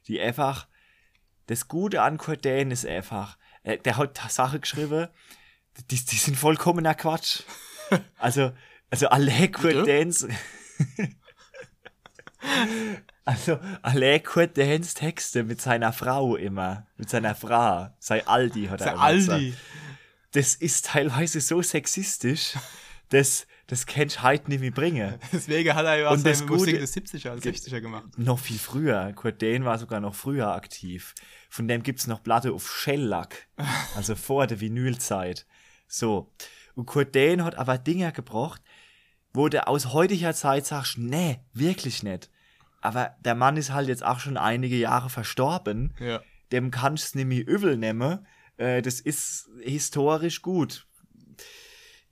[0.08, 0.68] die einfach,
[1.48, 5.08] das Gute an Dane ist einfach, äh, der hat Sachen geschrieben,
[5.90, 7.42] die, die sind vollkommener Quatsch.
[8.18, 8.52] Also,
[8.90, 9.50] also alle?
[9.86, 10.26] Danes,
[13.26, 18.86] also alle Danes Texte mit seiner Frau immer, mit seiner Frau, sei Aldi hat er
[18.86, 19.54] Der immer gesagt Aldi.
[20.32, 22.54] das ist teilweise so sexistisch,
[23.10, 25.16] das, das kannst du heute nicht mehr bringen.
[25.32, 28.18] Deswegen hat er ja auch Und seine Musik des 70er, 60er gemacht.
[28.18, 29.14] Noch viel früher.
[29.14, 31.16] Kurt Dane war sogar noch früher aktiv.
[31.50, 33.48] Von dem gibt's noch Platte auf Shellack.
[33.96, 35.46] Also vor der Vinylzeit.
[35.88, 36.34] So.
[36.76, 38.62] Und Kurt Dane hat aber Dinger gebracht,
[39.34, 42.30] wo du aus heutiger Zeit sagst, nee, wirklich nicht.
[42.82, 45.94] Aber der Mann ist halt jetzt auch schon einige Jahre verstorben.
[46.00, 46.22] Ja.
[46.52, 48.28] Dem kannst du nicht mehr übel nehmen.
[48.58, 50.86] Äh, das ist historisch gut.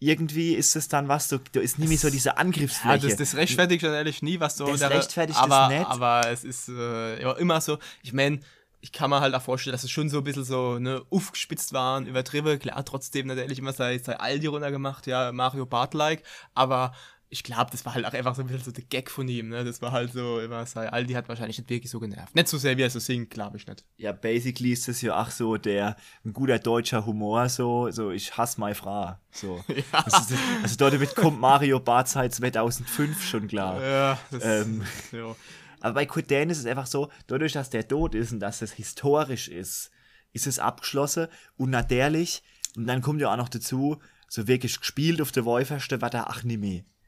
[0.03, 3.07] Irgendwie ist es dann was, so, da ist nie mehr so diese Ja, Angriffsfläche.
[3.07, 5.85] das, das rechtfertigt dann ehrlich nie, was so Das der- rechtfertigt das aber, nicht.
[5.87, 8.39] Aber es ist äh, ja, immer so, ich meine,
[8.83, 11.71] ich kann mir halt auch vorstellen, dass es schon so ein bisschen so ne, aufgespitzt
[11.71, 12.57] waren, übertrieben.
[12.57, 16.23] Klar, trotzdem natürlich immer sei, sei Aldi runtergemacht, ja, Mario Bart-like,
[16.55, 16.95] aber
[17.33, 19.47] ich glaube, das war halt auch einfach so ein bisschen so der Gag von ihm,
[19.47, 19.63] ne?
[19.63, 22.35] Das war halt so, immer sei, Aldi hat wahrscheinlich nicht wirklich so genervt.
[22.35, 23.85] Nicht so sehr, wie er so singt, glaube ich nicht.
[23.95, 28.35] Ja, basically ist das ja auch so der ein guter deutscher Humor, so, so ich
[28.37, 29.15] hasse meine Frau.
[29.31, 29.63] So.
[29.71, 30.03] Ja.
[30.03, 33.81] Das ist, also dort damit kommt Mario Bart seit 2005 schon klar.
[33.81, 34.83] Ja, das, Ähm.
[35.13, 35.35] ja.
[35.79, 38.61] Aber bei Kurt Dane ist es einfach so, dadurch, dass der tot ist und dass
[38.61, 39.89] es historisch ist,
[40.33, 42.43] ist es abgeschlossen und natürlich,
[42.75, 46.25] und dann kommt ja auch noch dazu, so wirklich gespielt auf der Wolferste war da
[46.27, 46.43] ach.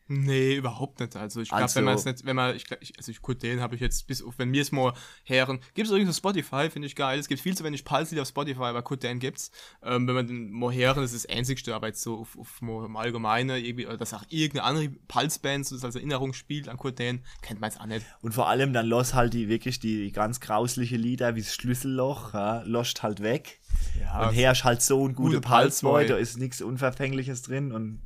[0.07, 1.15] Nee, überhaupt nicht.
[1.15, 3.41] Also ich glaube, Also- wenn man es nicht, wenn man, ich, ich also ich gut,
[3.41, 4.93] den habe ich jetzt bis auf, wenn mir es mal
[5.25, 7.19] hören, gibt es übrigens auf Spotify, finde ich geil.
[7.19, 9.49] Es gibt viel zu wenig Pulse auf Spotify, aber gut, den gibt's.
[9.81, 12.61] Ähm, wenn man den mal hören, das ist das einzigste, aber jetzt so auf, auf
[12.61, 16.99] im Allgemeinen, irgendwie, oder dass auch irgendeine andere Pulse-Band so als Erinnerung spielt an Kurt
[16.99, 18.05] Dan, kennt man jetzt auch nicht.
[18.21, 22.33] Und vor allem dann los halt die wirklich die ganz grausliche Lieder wie das Schlüsselloch,
[22.33, 23.61] ja, loscht halt weg.
[23.99, 26.07] Ja, und herrscht halt so ein guter gute Pulsboy, Pulsboy.
[26.07, 28.01] da ist nichts Unverfängliches drin und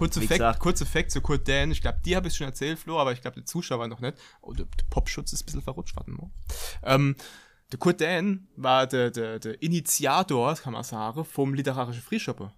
[0.00, 1.70] Kurzer Wie Fact, kurzer Fact zu Kurt Dan.
[1.70, 4.16] Ich glaube, die habe ich schon erzählt, Flo, aber ich glaube, der Zuschauer noch nicht.
[4.40, 6.30] Oh, der, der Popschutz ist ein bisschen verrutscht, warte mal.
[6.82, 7.16] Ähm,
[7.70, 12.50] der Kurt Dan war der, der, der Initiator, kann man sagen, vom literarischen Frühschoppen.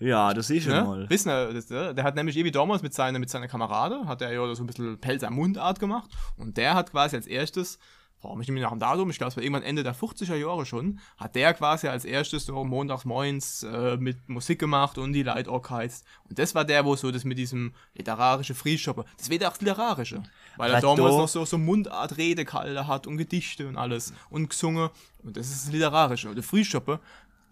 [0.00, 0.82] ja, das sehe ich schon Ne?
[0.82, 1.08] mal.
[1.08, 4.54] Wissen äh, der hat nämlich irgendwie damals mit seiner, mit seiner Kamerade, hat er ja
[4.54, 7.78] so ein bisschen Pelz am Mundart gemacht und der hat quasi als erstes,
[8.22, 10.66] mich nicht mehr nach dem Datum, ich glaube es war irgendwann Ende der 50er Jahre
[10.66, 15.22] schon, hat der quasi als erstes so montags moins äh, mit Musik gemacht und die
[15.22, 16.04] Leute auch geheizt.
[16.28, 19.60] Und das war der, wo so das mit diesem literarischen Frieschoppen, das wird auch das
[19.60, 20.22] literarische,
[20.56, 24.48] weil er damals da- noch so, so Mundart Redekalter hat und Gedichte und alles und
[24.50, 24.90] gesungen
[25.22, 26.28] und das ist das literarische.
[26.28, 26.98] Und der Frieschoppen,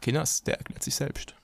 [0.01, 1.35] Kinders, der erklärt sich selbst.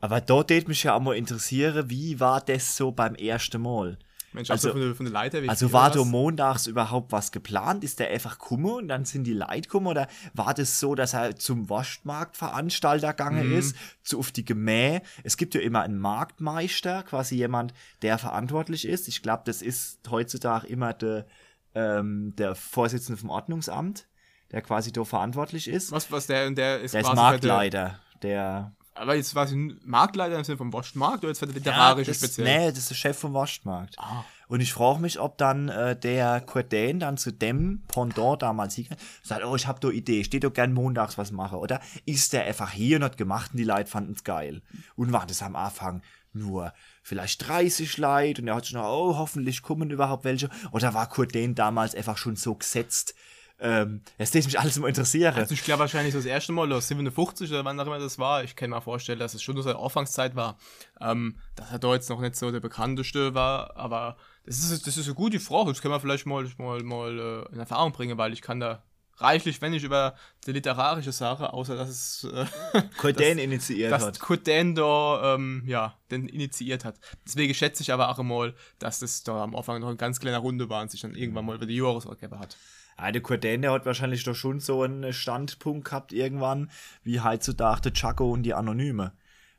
[0.00, 3.98] Aber dort würde mich ja auch mal interessieren, wie war das so beim ersten Mal?
[4.32, 7.82] Mensch, Also- also, von der, Leiter, Also war da montags überhaupt was geplant?
[7.82, 9.88] Ist der einfach gekommen und dann sind die Leute gekommen?
[9.88, 13.56] Oder war das so, dass er zum Waschmarktveranstalter gegangen Mhm.
[13.58, 15.00] ist, zu auf die Gemäh?
[15.24, 19.08] Es gibt ja immer einen Marktmeister, quasi jemand, der verantwortlich ist.
[19.08, 21.26] Ich glaube, das ist heutzutage immer der,
[21.74, 24.06] ähm, der Vorsitzende vom Ordnungsamt,
[24.52, 25.92] der quasi da verantwortlich ist.
[25.92, 29.56] Was, was der, der ist Der ist quasi Marktleiter, der Der, aber jetzt war ich
[29.84, 32.46] Marktleiter im Sinne vom Waschmarkt oder jetzt für der literarische das, speziell?
[32.46, 33.98] Nee, das ist der Chef vom Waschmarkt.
[33.98, 34.24] Ah.
[34.46, 38.86] Und ich frage mich, ob dann äh, der Dane dann zu dem Pendant damals hier
[39.22, 41.56] sagt, oh, ich hab da Idee, ich steh doch gern montags was mache.
[41.56, 44.60] Oder ist der einfach hier und hat gemacht und die Leute fanden's geil.
[44.96, 46.02] Und war das am Anfang
[46.34, 50.50] nur vielleicht 30 Leute und er hat schon, oh, hoffentlich kommen überhaupt welche.
[50.72, 53.14] Oder war Dane damals einfach schon so gesetzt?
[53.60, 55.34] Ähm, das würde mich alles mal interessieren.
[55.34, 58.18] Also ich glaube wahrscheinlich so das erste Mal, oder 57 oder wann auch immer das
[58.18, 58.42] war.
[58.42, 60.58] Ich kann mir vorstellen, dass es schon nur seine Anfangszeit war.
[61.00, 64.96] Ähm, dass er da jetzt noch nicht so der bekannteste war, aber das ist, das
[64.96, 65.70] ist eine gute Frage.
[65.70, 67.18] Das können wir vielleicht mal, mal, mal
[67.50, 68.82] äh, in Erfahrung bringen, weil ich kann da
[69.20, 70.14] reichlich, wenn nicht über
[70.46, 74.18] die literarische Sache, außer dass es äh, initiiert dass hat.
[74.18, 76.98] Kurt Dan da, ähm, ja, den initiiert hat.
[77.26, 80.38] Deswegen schätze ich aber auch einmal, dass das da am Anfang noch eine ganz kleine
[80.38, 82.56] Runde war und sich dann irgendwann mal über die Jahre gegeben hat.
[83.00, 86.70] Ja, der Kurt Dane, der hat wahrscheinlich doch schon so einen Standpunkt gehabt irgendwann,
[87.02, 89.12] wie heutzutage der Chaco und die Anonyme.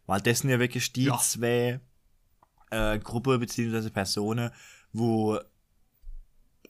[0.05, 1.17] Weil das sind ja wirklich die Ja.
[1.17, 1.79] zwei
[2.69, 3.89] äh, Gruppe bzw.
[3.89, 4.51] Personen,
[4.93, 5.39] wo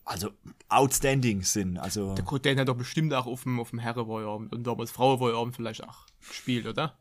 [0.06, 0.32] also
[0.70, 1.78] outstanding sind.
[1.78, 5.56] Also Der Dan hat doch bestimmt auch auf dem, auf dem Herrenwollabend und damals Frauenwollabend
[5.56, 6.98] vielleicht auch gespielt, oder?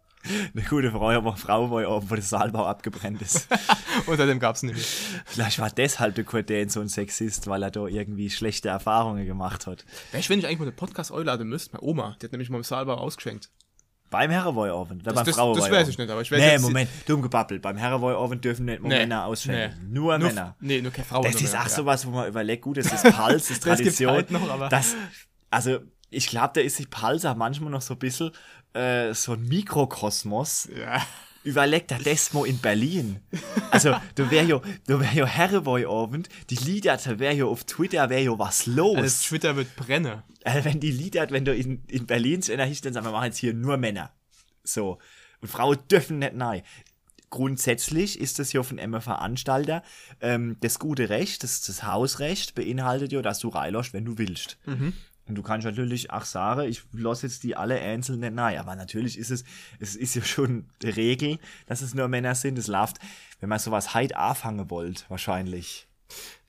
[0.54, 3.48] Eine gute Frau, aber Frau, wo ja oben, wo der Saalbau abgebrannt ist.
[4.06, 4.86] Unter dem gab es nämlich.
[5.24, 9.66] Vielleicht war deshalb der Dane so ein Sexist, weil er da irgendwie schlechte Erfahrungen gemacht
[9.66, 9.84] hat.
[10.12, 11.72] Weißt du, wenn ich eigentlich mal den Podcast einladen müsste?
[11.74, 13.50] Meine Oma, die hat nämlich mal im Saalbau ausgeschenkt.
[14.10, 16.90] Beim Herrenwoy-Oven oder beim das, das weiß ich nicht, aber ich weiß Nee, jetzt- Moment,
[17.06, 17.62] dumm gebabbelt.
[17.62, 19.78] Beim Herrenwoy-Oven dürfen nicht nur Nee, Männer ausschenken.
[19.88, 19.94] nee.
[20.00, 20.56] Nur, Nur, Männer.
[20.58, 21.22] Nee, nur keine Frauen.
[21.22, 21.68] Das ist auch ja.
[21.68, 24.10] sowas, wo man überlegt, gut, das ist Pals, das ist Das Tradition.
[24.12, 24.96] halt noch, aber- das,
[25.48, 25.78] also,
[26.10, 28.32] ich glaube, da ist sich Pals auch manchmal noch so ein bisschen
[28.74, 30.68] äh, so ein Mikrokosmos.
[30.76, 31.04] Ja.
[31.42, 33.20] Überleg dir das mal in Berlin.
[33.70, 38.10] Also, da wäre ja, da wär ja Herrenwoy-Abend, die Lieder, da wäre ja auf Twitter,
[38.10, 38.96] wäre ja was los.
[38.96, 40.22] Also Twitter wird brennen.
[40.44, 43.38] Äh, wenn die Lieder, wenn du in, in Berlin einer hinstellst, sagen wir machen jetzt
[43.38, 44.12] hier nur Männer.
[44.64, 44.98] So.
[45.40, 46.62] Und Frauen dürfen nicht nein.
[47.30, 49.82] Grundsätzlich ist das ja von einem Veranstalter
[50.20, 54.58] ähm, das gute Recht, das, das Hausrecht beinhaltet ja, dass du reinlässt, wenn du willst.
[55.30, 58.58] Und du kannst natürlich auch sagen, ich lasse jetzt die alle einzeln nicht nein.
[58.58, 59.44] Aber natürlich ist es,
[59.78, 62.58] es ist ja schon die Regel, dass es nur Männer sind.
[62.58, 62.96] Es läuft,
[63.38, 65.86] wenn man sowas heute anfangen wollt, wahrscheinlich.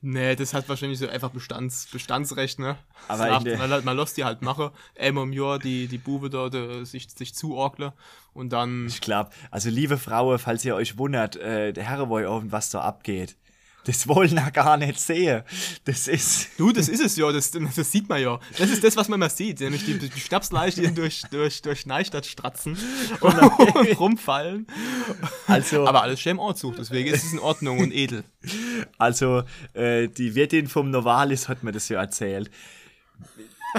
[0.01, 2.75] Nee, das hat wahrscheinlich so einfach Bestands, Bestandsrecht, ne?
[3.07, 6.55] Aber Das in man, lässt die halt machen, im Jahr die, die Bube dort
[6.87, 7.91] sich, sich zuordnen
[8.33, 8.87] und dann.
[8.87, 12.81] Ich glaube, also liebe Frauen, falls ihr euch wundert, äh, der Herrenboy oben, was da
[12.81, 13.35] abgeht,
[13.85, 15.43] das wollen wir gar nicht sehen.
[15.85, 18.39] Das ist, Du, das ist es ja, das, das sieht man ja.
[18.57, 21.85] Das ist das, was man immer sieht, nämlich die, die Schnapsleiche, die durch, durch, durch
[21.85, 22.77] Neustadt stratzen
[23.21, 24.67] und, und rumfallen.
[25.47, 28.23] also, Aber alles schön im Ortzug, deswegen ist es in Ordnung und edel.
[28.97, 32.51] also äh, die Wirtin vom Novalis hat mir das ja erzählt.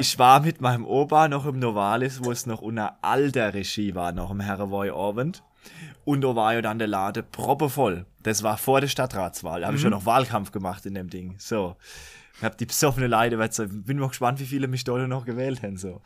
[0.00, 4.12] Ich war mit meinem Opa noch im Novalis, wo es noch unter alter Regie war,
[4.12, 5.42] noch im Herrenboy Abend.
[6.04, 8.06] Und da war ja dann der Lade proppevoll.
[8.22, 9.60] Das war vor der Stadtratswahl.
[9.60, 11.36] Da habe ich ja noch Wahlkampf gemacht in dem Ding.
[11.38, 11.76] So.
[12.38, 15.24] Ich hab die besoffene Leute, weil so, bin mal gespannt, wie viele mich dort noch
[15.26, 15.76] gewählt haben.
[15.76, 16.00] So.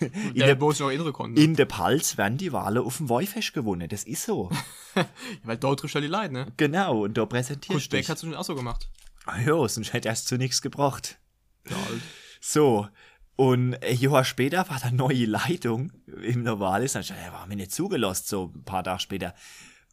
[0.00, 1.36] In Der der, bloß noch innere konnten.
[1.36, 3.88] in der Pals werden die Wahlen auf dem Woifest gewonnen.
[3.88, 4.48] Das ist so.
[5.42, 6.46] Weil dort trifft ja die Leute, ne?
[6.56, 7.02] genau.
[7.04, 8.08] Und da präsentierst du Beck dich.
[8.08, 8.88] hat es schon auch so gemacht.
[9.26, 11.18] Ah ja, sonst hätte erst zu nichts gebracht.
[11.68, 12.00] Ja, halt.
[12.40, 12.88] So.
[13.36, 16.92] Und ein Jahr später war da neue Leitung im Novalis.
[16.92, 19.34] Dann ich ja, war mir nicht zugelassen, so ein paar Tage später.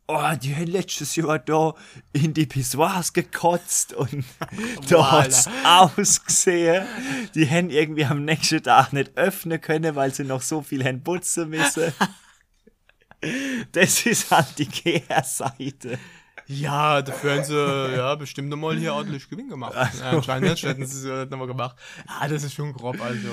[0.09, 1.73] Oh, die haben letztes Jahr da
[2.13, 4.23] in die Pissoirs gekotzt und
[4.89, 6.85] da hat's ausgesehen.
[7.35, 11.03] Die haben irgendwie am nächsten Tag nicht öffnen können, weil sie noch so viel haben
[11.03, 11.93] putzen müssen.
[13.71, 15.97] Das ist halt die Kehrseite.
[16.47, 19.73] Ja, dafür haben sie ja bestimmt nochmal hier ordentlich Gewinn gemacht.
[19.75, 21.75] Ja, anscheinend nicht, hätten sie es nochmal gemacht.
[22.07, 23.29] Ah, das ist schon grob, also.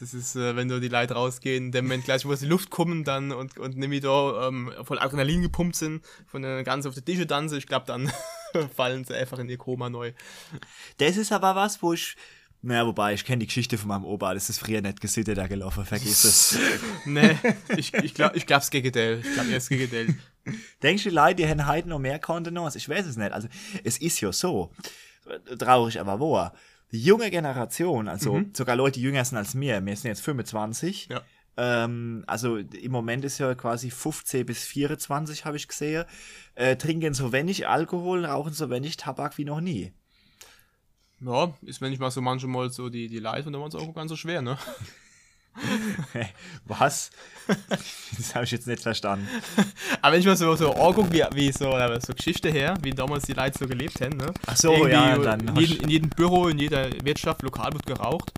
[0.00, 2.70] Das ist, äh, wenn da die Leute rausgehen, dem Moment gleich, wo sie die Luft
[2.70, 6.94] kommen dann und, und nämlich da ähm, voll Adrenalin gepumpt sind, von der ganz auf
[6.94, 8.10] die Tische tanzen, ich glaube, dann
[8.76, 10.12] fallen sie einfach in ihr Koma neu.
[10.98, 12.16] Das ist aber was, wo ich.
[12.60, 15.46] Naja, wobei, ich kenne die Geschichte von meinem Opa, das ist früher nicht gesittet da
[15.46, 16.58] gelaufen, vergiss es.
[17.06, 17.36] Nee,
[17.76, 19.20] ich, ich glaube, ich glaub's Gegenteil.
[19.22, 20.14] Ich glaube, erst Gegenteil.
[20.82, 22.76] Denkst du, die Leute, die haben heute noch mehr Kontenance?
[22.76, 23.32] Ich weiß es nicht.
[23.32, 23.48] Also,
[23.84, 24.72] es ist ja so,
[25.58, 26.52] traurig aber wahr.
[26.90, 31.08] Die junge Generation, also sogar Leute, die jünger sind als mir, wir sind jetzt 25,
[31.10, 31.22] Ja.
[31.58, 36.04] ähm, also im Moment ist ja quasi 15 bis 24, habe ich gesehen,
[36.54, 39.92] äh, trinken so wenig Alkohol, rauchen so wenig Tabak wie noch nie.
[41.20, 43.74] Ja, ist, wenn ich mal so manchmal so die, die Leute, und dann war es
[43.74, 44.56] auch ganz so schwer, ne?
[46.66, 47.10] Was?
[48.16, 49.26] das habe ich jetzt nicht verstanden.
[50.02, 53.24] Aber wenn ich mal so, so angucke, wie, wie so, so Geschichte her, wie damals
[53.24, 54.32] die Leute so gelebt haben, ne?
[54.46, 57.72] Ach so, Irgendwie ja, dann in, hast- jedem, in jedem Büro, in jeder Wirtschaft, lokal
[57.72, 58.32] wird geraucht.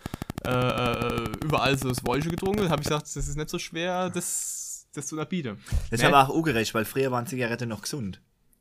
[0.44, 2.70] Äh, äh, überall so das Wolche getrunken.
[2.70, 5.58] Habe ich gesagt, das ist nicht so schwer, das, das zu unterbieten.
[5.90, 6.08] Das ist Ne?
[6.16, 8.20] aber auch ungerecht, weil früher waren Zigaretten noch gesund.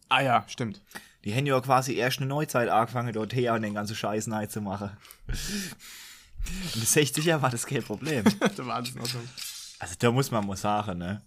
[0.09, 0.81] Ah ja, stimmt.
[1.25, 4.45] Die haben ja quasi erst eine Neuzeit angefangen, dort her und den ganzen Scheiß neu
[4.47, 4.91] zu machen.
[5.27, 8.23] Und das 60 Jahre war das kein Problem.
[8.39, 9.27] da war alles in Ordnung.
[9.79, 11.21] Also da muss man mal sagen, ne?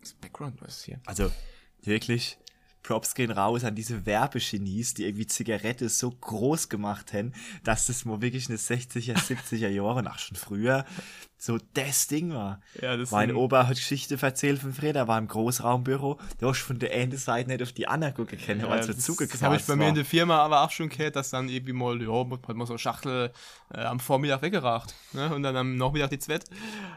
[0.00, 1.00] Das Background, was ist hier?
[1.06, 1.30] Also
[1.82, 2.38] wirklich,
[2.82, 7.32] Props gehen raus an diese Werbegenies, die irgendwie Zigarette so groß gemacht haben,
[7.64, 10.84] dass das mal wirklich eine 60er, 70er Jahre, ach schon früher,
[11.38, 12.60] so das Ding war.
[12.80, 16.60] Ja, das mein Opa hat Geschichte erzählt von früher, der war im Großraumbüro, da hast
[16.62, 18.92] du von der einen Seite nicht auf die andere gucken können, weil Ja, es so
[18.92, 19.94] das, zugekratzt das habe ich bei mir in war.
[19.96, 22.78] der Firma aber auch schon gehört, dass dann irgendwie mal, ja, hat man so eine
[22.78, 23.32] Schachtel
[23.74, 24.94] äh, am Vormittag weggeracht.
[25.12, 25.34] Ne?
[25.34, 26.44] Und dann am Nachmittag die Zwett.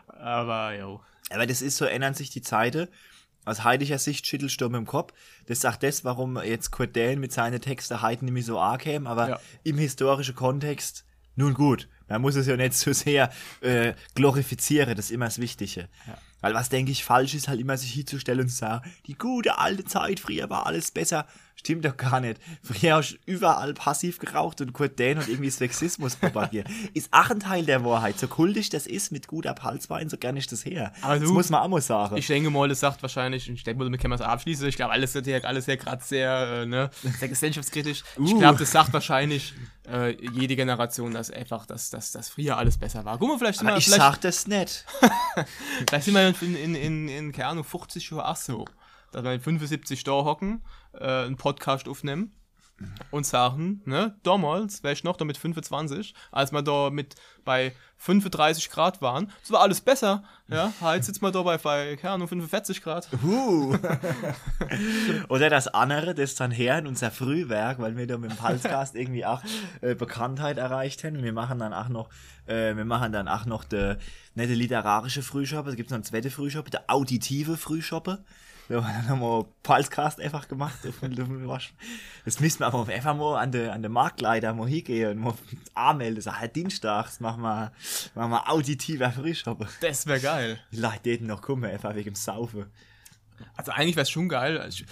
[0.07, 0.99] Aber, ja.
[1.31, 2.87] Aber das ist so, ändern sich die Zeiten.
[3.45, 5.13] Aus heidlicher Sicht schüttelst du im Kopf.
[5.45, 9.09] Das sagt das, warum jetzt Kurt Dehlen mit seinen Texten nicht mehr so arg käme,
[9.09, 9.39] aber Ja.
[9.63, 11.05] im historischen Kontext,
[11.35, 11.87] nun gut.
[12.07, 13.31] Man muss es ja nicht so sehr
[13.61, 15.87] äh, glorifizieren, das ist immer das Wichtige.
[16.41, 19.57] Weil was, denke ich, falsch ist, halt immer sich hinzustellen und zu sagen, die gute
[19.57, 21.25] alte Zeit, früher war alles besser.
[21.57, 22.39] Stimmt doch gar nicht.
[22.61, 26.67] Früher hast du überall passiv geraucht und Kurt Dehn hat irgendwie Sexismus propagiert.
[26.93, 28.19] Ist auch ein Teil der Wahrheit.
[28.19, 30.93] So kultig das ist mit guter Palzwein, so gerne ich das her.
[31.01, 32.17] Aber das du- muss man auch mal sagen.
[32.17, 34.67] Ich denke mal, das sagt wahrscheinlich, ich denke mal, damit können wir es abschließen.
[34.67, 38.03] Ich glaube, alles wird hier alles sehr gerade sehr, äh, ne, sehr gesellschaftskritisch.
[38.23, 38.39] Ich Uh.
[38.39, 39.53] glaube, das sagt wahrscheinlich
[39.89, 43.17] äh, jede Generation, dass einfach, dass, dass, dass früher alles besser war.
[43.17, 44.85] Guck mal, vielleicht sind Aber wir, ich vielleicht, sag das nicht.
[45.87, 48.65] vielleicht sind wir in, in, in, in, keine Ahnung, 50 Jahre auch so.
[49.11, 50.63] Dass wir in 75 da hocken,
[50.93, 52.33] äh, einen Podcast aufnehmen
[53.09, 57.15] und sagen, ne, damals wäre ich noch da mit 25, als wir da mit
[57.45, 61.95] bei 35 Grad waren, das war alles besser, ja, heute sitzen wir da bei, bei
[61.95, 63.07] keine Ahnung, 45 Grad.
[63.23, 63.77] Huh.
[65.29, 68.95] Oder das andere, das dann her in unser Frühwerk, weil wir da mit dem Podcast
[68.95, 69.41] irgendwie auch
[69.81, 71.23] äh, Bekanntheit erreicht haben.
[71.23, 72.09] Wir machen dann auch noch,
[72.45, 73.95] äh, wir machen dann auch noch de,
[74.35, 78.23] nicht der literarische Frühschoppe, es gibt noch einen zweiten Frühschoppe, der auditive Frühschoppe.
[78.67, 80.79] Da haben wir dann nochmal Podcast einfach gemacht.
[82.25, 85.33] Das müssen wir aber einfach mal an den an de Marktleiter mal hingehen und mal
[85.73, 86.21] anmelden.
[86.21, 87.71] So, halt Dienstags machen wir,
[88.15, 89.67] machen wir auditiver Frühschoppe.
[89.81, 90.59] Das wäre geil.
[90.71, 92.65] Die Leute täten noch kommen, einfach wegen dem Saufen.
[93.55, 94.83] Also eigentlich wäre es schon geil, also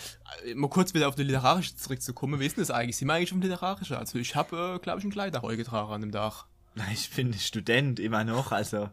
[0.45, 2.39] ich, mal kurz wieder auf die literarische zurückzukommen.
[2.39, 2.97] Wie ist denn das eigentlich?
[2.97, 3.97] Sind wir eigentlich um literarische?
[3.97, 6.45] Also ich habe, äh, glaube ich, ein Kleider heute getragen an dem Tag.
[6.91, 8.89] Ich bin Student immer noch, also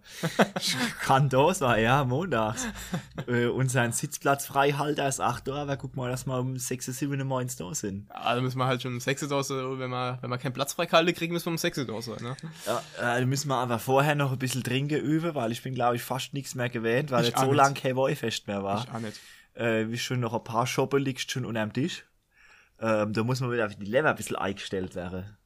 [1.03, 2.67] kann da sein, ja, montags.
[3.27, 7.51] äh, unser Sitzplatzfreihalter ist 8 Uhr, aber guck mal, dass wir um 6, 7, 9
[7.59, 8.11] da sind.
[8.11, 11.15] Also müssen wir halt schon um 6 Uhr, wenn wir, wenn wir keinen Platz freihalten
[11.15, 12.37] kriegen, müssen wir um 6 Uhr sein, ne?
[12.67, 15.75] Ja, äh, da müssen wir aber vorher noch ein bisschen trinken üben, weil ich bin,
[15.75, 18.85] glaube ich, fast nichts mehr gewähnt, weil Ich jetzt so lange kein Wollfest mehr war.
[18.85, 19.19] Ich auch nicht.
[19.55, 22.05] Äh, wie schon noch ein paar Shoppen liegst schon unterm Tisch.
[22.79, 25.37] Ähm, da muss man wieder auf die Lever ein bisschen eingestellt werden.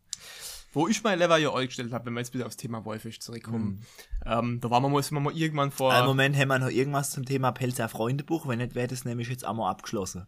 [0.75, 3.81] Wo ich mein Lever ja eingestellt habe, wenn wir jetzt wieder aufs Thema Wolfisch zurückkommen,
[4.27, 6.69] ähm, da waren wir mal, sind wir mal irgendwann vor, Im Moment haben wir noch
[6.69, 10.27] irgendwas zum Thema Pelzer Freundebuch, wenn nicht, wäre das nämlich jetzt einmal abgeschlossen.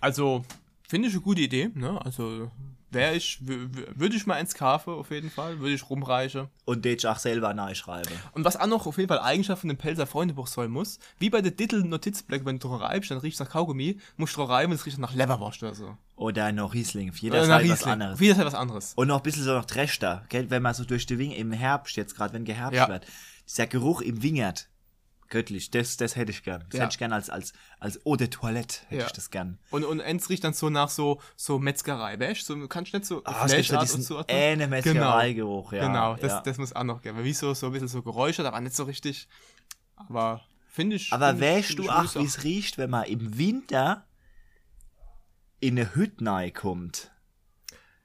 [0.00, 0.44] also
[0.88, 2.00] finde ich eine gute Idee, ne?
[2.04, 2.50] Also
[2.90, 6.48] wäre ich, würde ich mal ins Kafe auf jeden Fall, würde ich rumreichen.
[6.64, 8.10] Und den ich auch selber schreiben.
[8.32, 11.30] Und was auch noch auf jeden Fall Eigenschaft von dem Pelzer Freundebuch sein muss, wie
[11.30, 14.72] bei der Dittel Notizblatt, wenn du reibst, dann riecht es nach Kaugummi, musst du reiben,
[14.72, 15.96] es riecht nach Leberwurst oder so.
[16.16, 17.10] Oder noch Riesling.
[17.10, 17.92] Auf jeder Oder nach Seite was Riesling.
[17.92, 18.14] anderes.
[18.14, 18.92] Auf jeder Seite was anderes.
[18.96, 20.50] Und noch ein bisschen so noch Trächter, gell?
[20.50, 22.88] wenn man so durch die Winge im Herbst, jetzt gerade wenn geherbst Ja.
[22.88, 23.06] wird,
[23.46, 24.68] dieser Geruch im Wingert,
[25.28, 26.64] göttlich, das, das hätte ich gern.
[26.70, 26.84] Das Ja.
[26.84, 29.06] hätte ich gern als, als, als Eau de Toilette, hätte Ja.
[29.06, 29.58] ich das gern.
[29.70, 32.60] Und, und eins riecht dann so nach so, so Metzgerei, weißt du?
[32.60, 34.36] So, kannst du nicht so Ah, es gibt so Fleischart zuordnen?
[34.36, 35.86] ähne Metzgerei-Geruch, ja.
[35.86, 36.40] Genau, das, ja.
[36.42, 37.22] das muss auch noch geben.
[37.24, 39.28] Wie so, so ein bisschen so Geräusche, aber nicht so richtig.
[39.96, 41.12] Aber finde ich.
[41.12, 44.06] Aber find du auch, wie es riecht, wenn man im Winter
[45.60, 47.10] in eine Hütte kommt?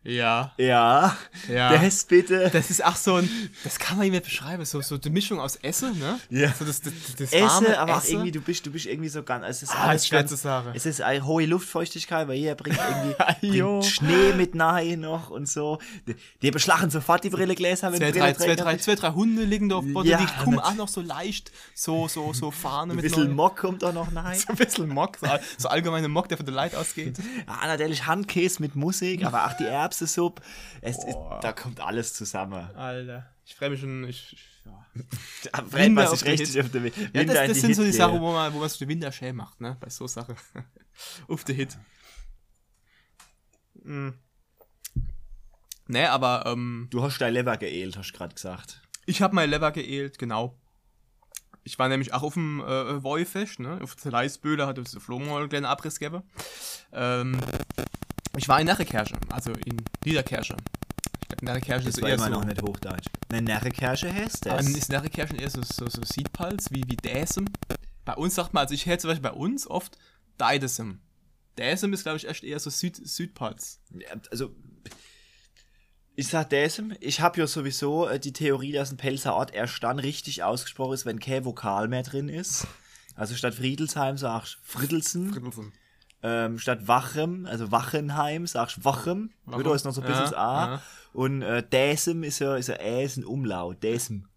[0.04, 1.16] Ja, Ja,
[1.48, 1.78] ja.
[1.78, 2.50] das bitte.
[2.52, 3.30] Das ist auch so ein,
[3.64, 6.20] das kann man nicht beschreiben, so, so die Mischung aus Esse, ne?
[6.30, 6.54] Ja.
[6.58, 8.12] So das, das, das Esse, aber auch Esse.
[8.14, 10.72] irgendwie, du bist, du bist irgendwie so ganz, es ist Ah, alles schwer zu sagen.
[10.74, 15.48] Es ist eine hohe Luftfeuchtigkeit, weil jeder bringt irgendwie bringt Schnee mit nahe noch und
[15.48, 15.80] so.
[16.08, 19.44] Die, die beschlachen sofort die Brillegläser, wenn Zwei, die drei, zwei, drei, zwei, drei Hunde
[19.44, 22.52] liegen da auf dem Boden, Ja, die kommen auch noch so leicht, so, so, so
[22.52, 23.34] Fahne Ein mit bisschen neu.
[23.36, 24.36] Mock kommt da noch nahe.
[24.36, 27.18] So ein bisschen Mock, so, so allgemeine Mock, der von der Light ausgeht.
[27.48, 29.64] Ja, natürlich Handkäse mit Musik, aber auch die
[29.94, 30.42] Erbsensuppe.
[30.82, 32.76] Es ist, da kommt alles zusammen.
[32.76, 35.62] Alter, ich freue mich schon, ich, ja.
[35.70, 36.66] Brennt man sich richtig Hit.
[36.66, 38.70] auf der Ja, Winter das, das sind so die Hit Sachen, wo man, wo man
[38.70, 39.78] so die Winter schön macht, ne?
[39.80, 40.36] Bei so Sachen.
[41.28, 41.78] Auf der Hit.
[43.84, 44.14] Mhm.
[45.88, 48.82] Ne, aber ähm, Du hast dein Leber geehlt, hast du gerade gesagt.
[49.06, 50.58] ich habe mein Lever geehlt, genau.
[51.66, 53.80] Ich war nämlich auch auf dem äh, Woifest, ne?
[53.82, 56.24] Auf der Leisböhle hat uns der Flo mal einen kleinen Abriss gegeben.
[56.92, 57.40] Ähm,
[58.38, 59.78] ich war in Nerrekirche, also in.
[60.06, 60.26] Ich
[61.30, 62.30] glaube, Nerrekirche ist eher so.
[62.30, 63.08] noch nicht Hochdeutsch.
[63.30, 64.70] Eine Närrekirsche heißt Aber das.
[64.70, 67.46] ist Nerrekirchen eher so, so, so Siedpals wie, wie Däsem?
[68.06, 69.98] Bei uns sagt man, also ich höre zum Beispiel bei uns oft
[70.38, 71.00] Deidesem.
[71.58, 73.80] Däsem ist, glaube ich, echt eher so Süd, Südpals.
[73.92, 74.56] Ja, also
[76.16, 79.82] ich sag das, ich habe ja sowieso äh, die Theorie, dass ein Pelzer Ort erst
[79.84, 82.68] dann richtig ausgesprochen ist, wenn kein Vokal mehr drin ist.
[83.16, 85.32] Also statt Friedelsheim sagst du Frittelsen.
[86.26, 89.32] Ähm, statt Wachem, also Wachenheim, sagst du Wachem.
[89.46, 90.66] Wieder ist noch so ein bisschen Ja, das A.
[90.76, 90.82] ja.
[91.12, 93.84] Und äh, Däsem ist ja, ist ja Ä, ist ein Umlaut.
[93.84, 94.28] Däsem.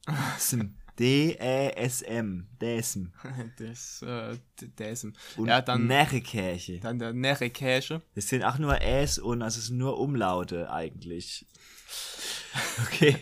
[0.99, 2.47] D-E-S-M.
[2.61, 3.13] Däsem.
[3.59, 4.37] das, äh,
[4.79, 5.13] Däsem.
[5.37, 6.81] Und Ja, dann, Närrekirche.
[6.81, 8.03] dann der Närrekäse.
[8.15, 11.47] Das sind auch nur Äs und also es sind nur Umlaute eigentlich.
[12.87, 13.17] Okay.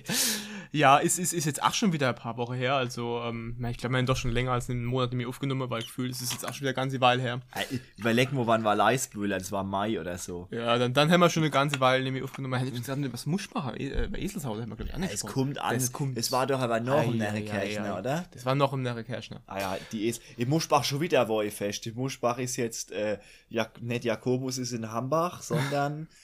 [0.75, 2.75] Ja, ist, ist, ist jetzt auch schon wieder ein paar Wochen her.
[2.75, 5.83] Also, ähm, ich glaube, wir haben doch schon länger als einen Monat mir aufgenommen, weil
[5.83, 7.41] ich fühle, es ist jetzt auch schon wieder eine ganze Weile her.
[7.55, 9.39] Äh, Überleg mal, wann war Leisbühler?
[9.39, 10.49] Das war Mai oder so.
[10.51, 12.59] Ja, dann, dann haben wir schon eine ganze Weile nämlich aufgenommen.
[12.59, 15.21] Hätten wir gesagt, was Muschbacher, äh, bei Eselshaus haben wir, glaube ich, auch nicht Es
[15.21, 15.75] kommt an.
[15.75, 16.19] Das kommt.
[16.19, 17.99] Es war doch aber noch ein ei, ei, Närrekirchner, ei.
[18.01, 18.25] oder?
[18.33, 19.43] Das war noch im Närrekirchner.
[19.47, 20.21] Ah ja, die ist.
[20.37, 21.87] In Muschbach schon wieder Wollfest.
[21.87, 26.09] In Muschbach ist jetzt äh, Jak nicht Jakobus ist in Hambach, sondern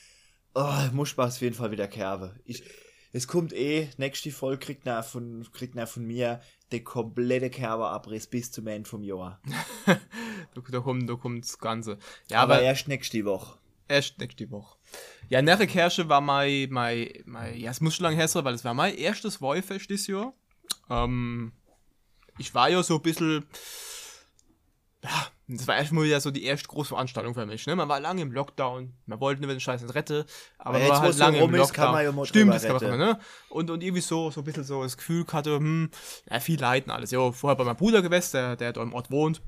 [0.55, 2.35] oh, Muschbach ist auf jeden Fall wieder Kerbe.
[2.45, 2.63] Ich,
[3.13, 6.41] es kommt eh, nächste Folge kriegt er von, kriegt er von mir
[6.71, 9.41] den komplette Kerbeabriss bis zum Ende vom Jahr.
[10.53, 11.99] Da, kommt, da kommt das Ganze.
[12.29, 13.59] Ja, Aber, aber, erst nächste Woche.
[13.87, 14.77] erst nächste Woche.
[15.29, 18.65] Ja, Närrekirche war mein, mein, mein, ja, es muss schon lange her sein, weil es
[18.65, 20.35] war mein erstes Wollfest dieses Jahr.
[20.89, 21.53] Ähm,
[22.39, 23.47] ich war ja so ein bisschen,
[25.05, 25.27] ja,
[25.57, 27.67] das war erstmal wieder so die erste große Veranstaltung für mich.
[27.67, 27.75] Ne?
[27.75, 30.25] Man war lange im Lockdown, man wollte nicht den Scheiß nicht retten,
[30.59, 31.85] aber Aber man jetzt, war halt lange im Lockdown.
[31.85, 33.19] kann man ja Stimmt, das kann man machen, ne?
[33.49, 35.91] Und, und irgendwie so, so ein bisschen so das Gefühl hatte, hm,
[36.31, 37.11] ja, viel Leid und alles.
[37.11, 39.43] Ja, vorher bei meinem Bruder gewesen, der, der da im Ort wohnt.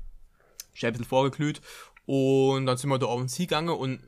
[0.73, 1.61] Ich ein bisschen vorgeglüht.
[2.05, 4.01] Und dann sind wir da auf den See gegangen und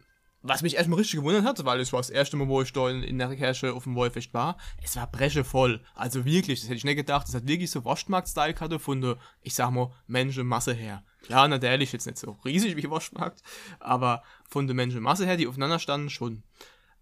[0.47, 2.89] was mich erstmal richtig gewundert hat, weil es war das erste Mal, wo ich da
[2.89, 5.81] in, in der Kirche auf dem Wollfest war, es war brechevoll.
[5.95, 7.27] Also wirklich, das hätte ich nicht gedacht.
[7.27, 11.03] Das hat wirklich so Waschmarkt-Style gehabt von der, ich sag mal, Menschenmasse her.
[11.23, 13.41] Klar, natürlich jetzt nicht so riesig wie Waschmarkt,
[13.79, 16.43] aber von der Menschenmasse her, die aufeinander standen, schon.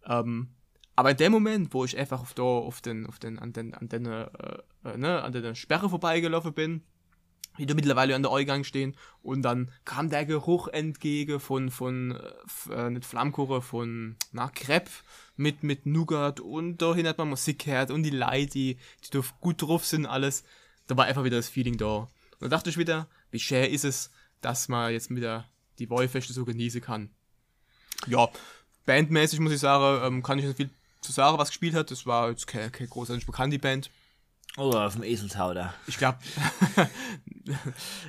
[0.05, 0.55] Ähm,
[0.95, 3.73] aber in dem Moment, wo ich einfach auf, da, auf den, auf den, an den,
[3.73, 4.29] an den, äh,
[4.85, 6.83] äh, ne, an der Sperre vorbeigelaufen bin,
[7.57, 12.19] die da mittlerweile an der Eingang stehen und dann kam der Geruch entgegen von, von,
[12.69, 14.89] äh, äh, nicht Flammkuchen, von, na, Crepe
[15.35, 18.77] mit, mit Nougat und dahin hat man Musik gehört und die Leute, die,
[19.11, 20.43] die gut drauf sind, alles.
[20.87, 22.09] Da war einfach wieder das Feeling da.
[22.39, 25.47] Und da dachte ich wieder, wie schön ist es, dass man jetzt wieder
[25.79, 27.09] die Wollfeste so genießen kann.
[28.07, 28.29] Ja,
[28.85, 30.69] bandmäßig muss ich sagen, ähm, kann ich nicht viel
[31.01, 31.91] zu sagen, was gespielt hat.
[31.91, 33.89] Das war jetzt keine, keine großartig bekannte Band.
[34.57, 35.73] Oder auf dem Eselshauder.
[35.87, 36.19] Ich glaube,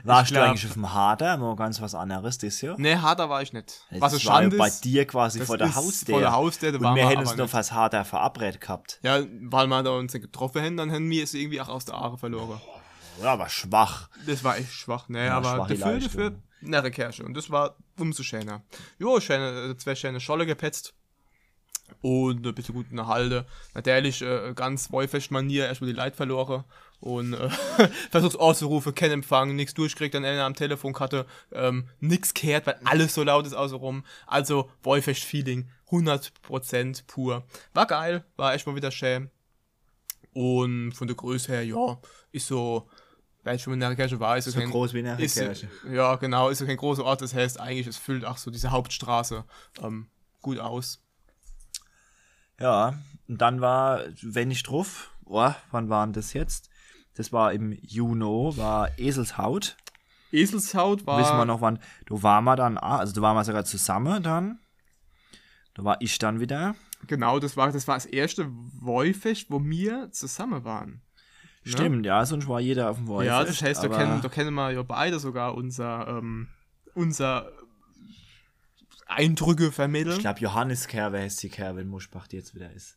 [0.04, 1.36] Warst glaub- du eigentlich auf dem Harder?
[1.38, 2.76] Mal ganz was anderes das Jahr?
[2.78, 3.82] nee, harter war ich nicht.
[3.98, 6.12] Was so das war ja schade bei dir quasi das vor der Haustür.
[6.14, 8.98] vor der Haustür, da Und waren wir hätten uns noch fast Harder verabredet gehabt.
[9.02, 11.86] Ja, weil wir da uns nicht getroffen haben, dann haben wir es irgendwie auch aus
[11.86, 12.60] der Aare verloren.
[13.22, 14.10] Ja, aber schwach.
[14.26, 16.00] Das war echt schwach, ne, Ja, aber dafür, Leistung.
[16.00, 17.24] dafür, nette Kirche.
[17.24, 18.62] Und das war umso schöner.
[18.98, 20.94] Jo, schöne, zwei schöne Scholle gepetzt.
[22.00, 23.46] Und ein bisschen gut in der Halde.
[23.74, 26.64] Natürlich, äh, ganz Wollfest-Manier, erstmal die Leute verloren.
[27.00, 27.48] Und äh,
[28.10, 32.78] versucht auszurufen, kein Empfang, nichts durchkriegt, dann einer am Telefon hatte, ähm, nix kehrt, weil
[32.84, 34.04] alles so laut ist außenrum.
[34.26, 37.44] Also Wollfest-Feeling, 100% pur.
[37.74, 39.30] War geil, war echt mal wieder schön.
[40.32, 41.98] Und von der Größe her, ja,
[42.32, 42.88] ist so,
[43.44, 45.68] weil ich schon in der Kirche war, ist So kein, groß wie eine ist, Kirche.
[45.92, 48.70] Ja, genau, ist so kein großer Ort, das heißt eigentlich, es füllt auch so diese
[48.70, 49.44] Hauptstraße
[49.82, 50.08] ähm,
[50.40, 51.03] gut aus.
[52.60, 52.94] Ja,
[53.28, 56.70] und dann war, wenn ich drauf, oh, wann war denn das jetzt?
[57.14, 59.76] Das war im Juni, war Eselshaut.
[60.32, 61.20] Eselshaut war.
[61.20, 64.22] Wissen wir noch wann, da waren wir dann, ah, also da waren wir sogar zusammen
[64.22, 64.58] dann.
[65.74, 66.74] Da war ich dann wieder.
[67.06, 68.48] Genau, das war, das war das erste
[68.80, 71.02] Wollfest, wo wir zusammen waren.
[71.64, 73.26] Stimmt, ja, sonst war jeder auf dem Wolf.
[73.26, 76.48] ja, das heißt, da kennen, da kennen wir ja beide sogar unser, ähm,
[76.94, 77.50] unser
[79.06, 80.14] Eindrücke vermitteln.
[80.16, 82.96] Ich glaube, Johannes Kerbe heißt die Kerbe in Muschbach, die jetzt wieder ist.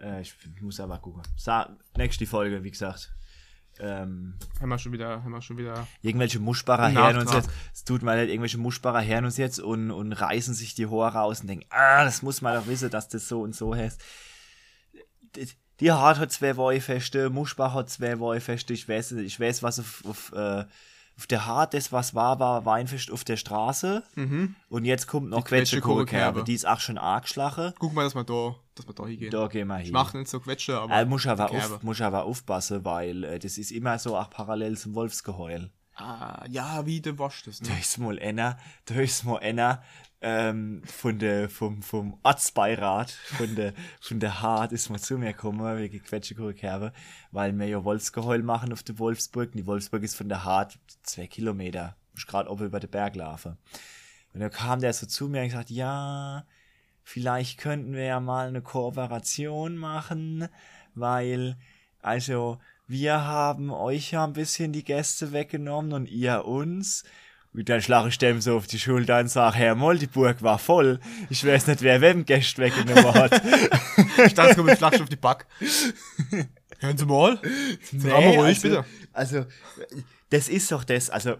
[0.00, 1.22] Äh, ich muss aber gucken.
[1.36, 3.12] Sa nächste Folge, wie gesagt.
[3.80, 5.86] Ähm, haben wir schon wieder, haben wir schon wieder.
[6.02, 9.90] irgendwelche Muschbacher hören uns jetzt, es tut mir leid, irgendwelche Muschbacher hören uns jetzt und,
[9.90, 13.08] und reißen sich die Haare raus und denken, ah, das muss man doch wissen, dass
[13.08, 14.00] das so und so heißt.
[15.36, 15.48] Die-
[15.80, 20.04] Die Hart hat zwei Wollfeste, Muschbach hat zwei Wollfeste, ich weiß, ich weiß, was auf,
[20.06, 20.64] auf, äh,
[21.16, 24.02] auf der Hart, das was war, war Weinfest auf der Straße.
[24.68, 25.42] Und jetzt kommt noch Mhm.
[25.44, 26.44] Die Quetsche Kurkerbe.
[26.44, 27.74] die ist auch schon arg schlache.
[27.78, 29.30] Guck mal, dass wir da, dass wir da hingehen.
[29.30, 29.86] Da gehen wir hin.
[29.86, 30.94] Ich mach nicht so Quetsche, aber.
[30.94, 34.76] Äh, muss aber, auf, muss aber aufpassen, weil äh, das ist immer so auch parallel
[34.78, 35.70] zum Wolfsgeheul.
[35.94, 37.68] Ah, ja, wie du waschst das, ne?
[37.68, 39.82] Da ist mal einer, da ist mal einer
[40.22, 45.32] ähm, von der, vom, vom Ortsbeirat, von der, von der Hart ist mal zu mir
[45.32, 46.92] gekommen, wegen Quetschekurkerbe,
[47.32, 49.50] weil wir ja Wolfsgeheul machen auf der Wolfsburg.
[49.50, 51.96] Und die Wolfsburg ist von der Hart zwei Kilometer.
[52.26, 53.58] Gerade oben über den Berg laufen.
[54.32, 56.46] Und dann kam der so zu mir und gesagt, ja,
[57.02, 60.48] vielleicht könnten wir ja mal eine Kooperation machen,
[60.94, 61.56] weil,
[62.00, 67.04] also, wir haben euch ja ein bisschen die Gäste weggenommen und ihr uns.
[67.54, 70.42] Und dann schlage ich dem so auf die Schulter und sage, Herr Moll, die Burg
[70.42, 71.00] war voll.
[71.28, 73.42] Ich weiß nicht, wer wem Gäste weggenommen hat.
[74.26, 75.46] Ich dachte, komm, ich schlag auf die Back.
[76.78, 77.40] Hören Sie mal.
[77.92, 78.84] Nee, mal ruhig, also, bitte.
[79.12, 79.46] Also,
[80.30, 81.08] das ist doch das.
[81.08, 81.36] Also,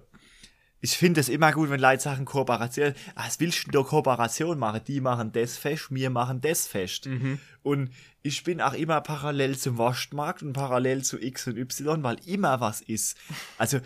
[0.81, 2.95] ich finde es immer gut, wenn Leute sagen Kooperation.
[3.15, 4.81] Was willst du denn da Kooperation machen?
[4.87, 7.07] Die machen das fest, wir machen das fest.
[7.07, 7.39] Mhm.
[7.63, 7.91] Und
[8.23, 12.61] ich bin auch immer parallel zum Wurstmarkt und parallel zu X und Y, weil immer
[12.61, 13.17] was ist.
[13.59, 13.81] Also,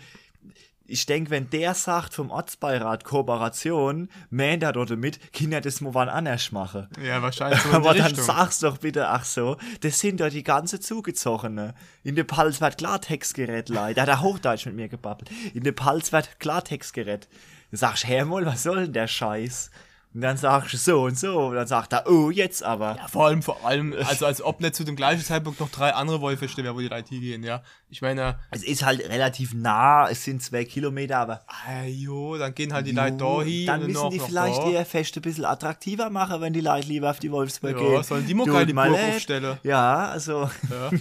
[0.87, 5.93] ich denke, wenn der sagt vom Ortsbeirat Kooperation, mäht er dort mit, Kinder das mal
[5.93, 6.87] wann anders machen.
[7.03, 8.23] Ja, wahrscheinlich so Aber dann Richtung.
[8.23, 11.73] sag's doch bitte, ach so, das sind doch die ganze Zugezogene.
[12.03, 13.97] In der Pals wird Klartextgerät leid.
[13.97, 15.29] Da hat er Hochdeutsch mit mir gebabbelt.
[15.53, 17.27] In der Pals wird Klartextgerät.
[17.71, 19.71] Dann sagst Herr Moll, was soll denn der Scheiß?
[20.13, 21.37] Und dann sagst du so und so.
[21.47, 22.95] Und dann sagt er, oh, jetzt aber.
[22.97, 25.93] Ja, vor allem, vor allem, also als ob nicht zu dem gleichen Zeitpunkt noch drei
[25.93, 27.61] andere Wollfeste wären, wo die IT gehen, ja.
[27.89, 32.55] Ich meine, Es ist halt relativ nah, es sind zwei Kilometer, aber ah, jo, dann
[32.55, 34.69] gehen halt die Leute da hin dann müssen noch, die noch vielleicht da.
[34.69, 38.03] ihr Fest ein bisschen attraktiver machen, wenn die Leute lieber auf die Wolfsburg Ja, gehen.
[38.03, 39.59] sollen die geil die Burg aufstellen.
[39.63, 40.89] Ja, also, Ja.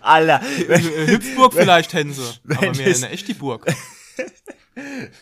[0.00, 3.66] Alter, Hüpfburg vielleicht hätten sie, aber mehr das- eine echte Burg.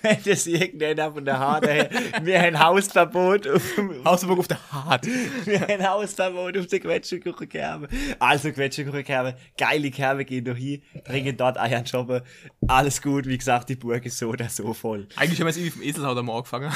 [0.03, 1.91] wenn das irgendeiner von der Harte
[2.23, 3.63] mir ein Hausverbot auf,
[4.05, 5.07] Außerburg auf der Hart.
[5.47, 7.89] mir ein Hausverbot auf der Quetschekuchenkerbe.
[8.19, 12.23] Also Quetschekuchenkerbe, geile Kerbe gehen doch hin, bringen dort Eiern shoppen.
[12.67, 15.09] Alles gut, wie gesagt, die Burg ist so oder so voll.
[15.17, 16.73] Eigentlich haben wir jetzt irgendwie vom Eselshauter mal angefangen.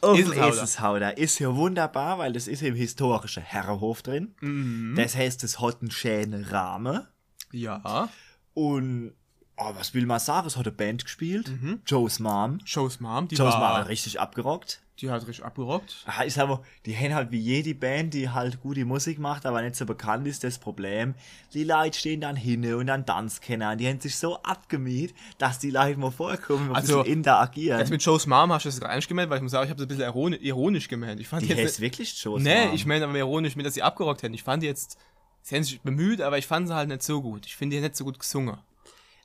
[0.00, 0.52] Auf dem Eselshauder.
[0.54, 4.34] Eselshauder ist ja wunderbar, weil das ist im historischen Herrenhof drin.
[4.40, 4.94] Mhm.
[4.96, 7.06] Das heißt, es hat einen schönen Rahmen.
[7.52, 8.08] Ja.
[8.54, 9.14] Und,
[9.56, 10.46] oh, was will man sagen?
[10.46, 11.50] Es hat eine Band gespielt.
[11.86, 12.58] Joe's Mom.
[12.66, 14.80] Joe's Mom, die Joe's Mom war, hat richtig abgerockt.
[15.00, 16.04] die hat richtig abgerockt.
[16.06, 19.46] Ah, Ich sag mal, die haben halt wie jede Band, die halt gute Musik macht,
[19.46, 21.14] aber nicht so bekannt ist, das Problem.
[21.54, 23.74] Die Leute stehen dann hin und dann Tanzkenner.
[23.76, 27.78] Die haben sich so abgemietet, dass die Leute mal vorkommen und ein Also, bisschen interagieren.
[27.80, 29.70] Jetzt mit Joe's Mom hast du das gar nicht gemeint, weil ich muss sagen, ich
[29.70, 31.20] habe das ein bisschen ironi ironisch gemeint.
[31.20, 32.74] Ich fand die jetzt heißt wirklich Joe's Nee, Mom.
[32.74, 34.34] ich meine aber ironisch mit, dass sie abgerockt hätten.
[34.34, 34.98] Ich fand die jetzt,
[35.42, 37.46] sie haben sich bemüht, aber ich fand sie halt nicht so gut.
[37.46, 38.56] Ich finde die nicht so gut gesungen.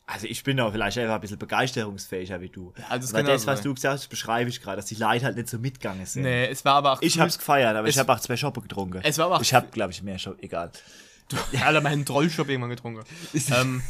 [0.10, 2.74] Also ich bin auch vielleicht einfach ein bisschen begeisterungsfähiger wie du.
[2.90, 3.64] Das aber das, was sein.
[3.66, 6.24] du gesagt hast, beschreibe ich gerade, dass die Leute halt nicht so mitgegangen sind.
[6.24, 9.02] Nee, es war aber auch Ich hab's gefeiert, aber ich habe auch zwei Shoppen getrunken.
[9.04, 10.42] Es war aber auch- ich habe, glaube ich, mehr Shoppen.
[10.42, 10.72] Egal.
[11.52, 13.04] Ja, Alter, wir haben einen Trollshop irgendwann getrunken.
[13.52, 13.82] ähm,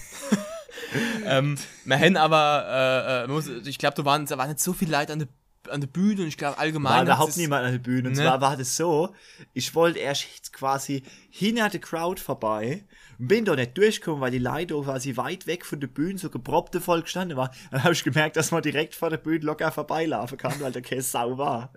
[1.26, 1.56] ähm,
[1.86, 4.98] wir haben aber, äh, äh, muss, ich glaube, da waren, da waren nicht so viele
[4.98, 5.28] Leute an der,
[5.70, 6.94] an der Bühne und ich glaube allgemein.
[6.94, 8.08] War überhaupt niemand an der Bühne.
[8.10, 8.24] Und Ne.
[8.24, 9.14] zwar war das so,
[9.54, 12.86] ich wollte erst quasi hinter der Crowd vorbei
[13.20, 16.30] und bin da nicht durchgekommen, weil die Leute quasi weit weg von der Bühne so
[16.30, 17.52] geproppte voll gestanden war.
[17.72, 20.82] Dann habe ich gemerkt, dass man direkt vor der Bühne locker vorbeilaufen kann, weil der
[20.82, 21.74] keine Sau war.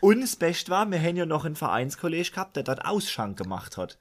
[0.00, 3.76] Und das Beste war, wir haben ja noch einen Vereinskollege gehabt, der dort Ausschank gemacht
[3.76, 3.98] hat.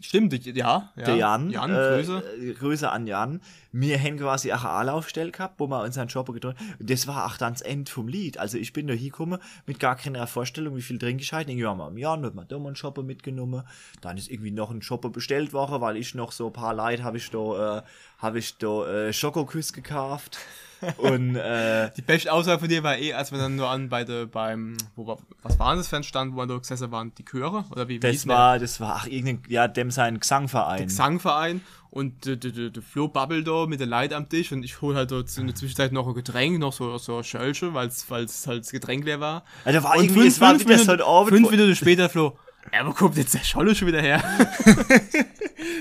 [0.00, 0.92] Stimmt, ja.
[0.96, 1.50] ja der Jan.
[1.50, 2.54] Jan, äh, Grüße.
[2.58, 3.40] Grüße an Jan.
[3.72, 7.26] Wir haben quasi auch eine Anlaufstelle gehabt, wo wir unseren Shopper gedrückt Und das war
[7.26, 8.38] auch dann das Ende vom Lied.
[8.38, 11.48] Also ich bin da hingekommen mit gar keiner Vorstellung, wie viel trinke ich halt.
[11.48, 13.62] Irgendwie haben wir am Jan, hat man da mal einen Shopper mitgenommen.
[14.00, 17.04] Dann ist irgendwie noch ein Shopper bestellt worden, weil ich noch so ein paar Leute
[17.04, 17.82] habe ich da, äh,
[18.18, 20.38] habe ich da äh, Schokoküss gekauft.
[20.98, 24.04] Und äh, Die beste Aussage von dir war eh, als wir dann nur an bei
[24.04, 27.12] der, beim, wo war, was war das für ein Stand, wo wir da gesessen waren?
[27.18, 27.64] Die Chöre?
[27.70, 28.34] Oder wie, wie das der?
[28.34, 30.84] war, das war, ach, irgendein, ja, dem sein Gesangverein.
[30.84, 34.62] Gesangverein und der, der, der, der Flo babbelt da mit der Leid am Tisch und
[34.62, 37.74] ich hole halt dort in der Zwischenzeit noch ein Getränk, noch so, so ein Schölche,
[37.74, 38.28] weil es halt
[38.60, 39.42] das Getränk leer war.
[39.64, 42.38] Also war Und irgendwie, es war wieder so ein Abend, fünf Minuten später Flo,
[42.72, 44.22] ja, wo kommt jetzt der Scholle schon wieder her?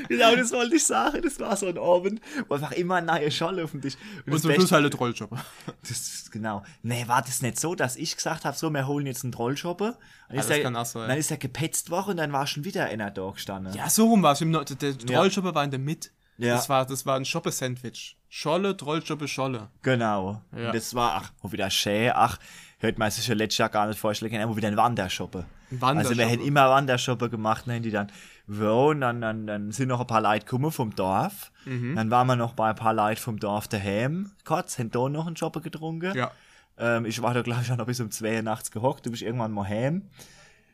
[0.09, 1.21] Genau, das wollte ich sagen.
[1.21, 3.95] Das war so ein Abend, wo einfach immer ein neuer Schall auf dem Tisch.
[4.25, 5.29] Und das zum Schluss halt der Trolljob.
[5.81, 6.63] Das ist genau.
[6.81, 9.97] Nee, war das nicht so, dass ich gesagt habe, so, wir holen jetzt einen Trollshopper?
[10.29, 11.09] Dann, ist er- kann auch sein.
[11.09, 13.73] dann ist er gepetzt worden und dann war schon wieder einer da gestanden.
[13.73, 14.39] Ja, so rum war es.
[14.39, 16.09] Der, der Trolljob war in der Mitte.
[16.37, 16.55] Ja.
[16.55, 18.17] Das war, das war ein Shoppe-Sandwich.
[18.29, 19.69] Scholle, Trolljob, Scholle.
[19.81, 20.41] Genau.
[20.55, 20.67] Ja.
[20.67, 22.37] Und das war, ach, wieder schön, ach,
[22.79, 25.45] hört man sich schon letztes Jahr gar nicht vorstellen können, wo wieder ein Wandershoppe.
[25.71, 26.09] Ein Wandershoppe.
[26.09, 28.11] Also wir hätten immer Wandershoppe gemacht, dann haben die dann,
[28.45, 31.51] wo, und dann, dann, dann sind noch ein paar Leute gekommen vom Dorf.
[31.65, 31.95] Mhm.
[31.95, 35.27] Dann waren wir noch bei ein paar Leuten vom Dorf daheim, kurz, haben da noch
[35.27, 36.15] einen Shoppe getrunken.
[36.15, 36.31] Ja.
[36.77, 39.23] Ähm, ich war da gleich auch noch bis um 2 Uhr nachts gehockt, du bist
[39.23, 40.09] irgendwann mal heim.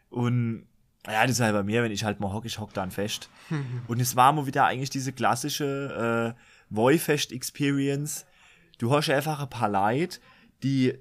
[0.09, 0.67] Und
[1.07, 3.29] ja, das ist halt bei mir, wenn ich halt mal hock, ich hock dann fest.
[3.87, 8.25] Und es war mal wieder eigentlich diese klassische äh, Woifest-Experience.
[8.77, 10.19] Du hast einfach ein paar Leute,
[10.63, 10.93] die,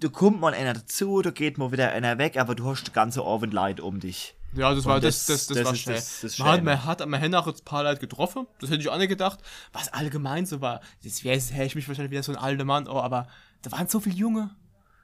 [0.00, 2.92] da kommt mal einer dazu, da geht mal wieder einer weg, aber du hast die
[2.92, 4.34] ganze Abend Leid um dich.
[4.54, 5.94] Ja, das war Und das, das- das, das, das war schön.
[5.94, 6.64] das- das man, hat, Schöne.
[6.64, 9.38] man hat, man hat auch ein paar Leute getroffen, das hätte ich auch nicht gedacht.
[9.72, 12.98] Was allgemein so war, das wäre ich mich wahrscheinlich wieder so ein alter Mann, oh,
[13.00, 13.28] aber
[13.62, 14.50] da waren so viele Junge.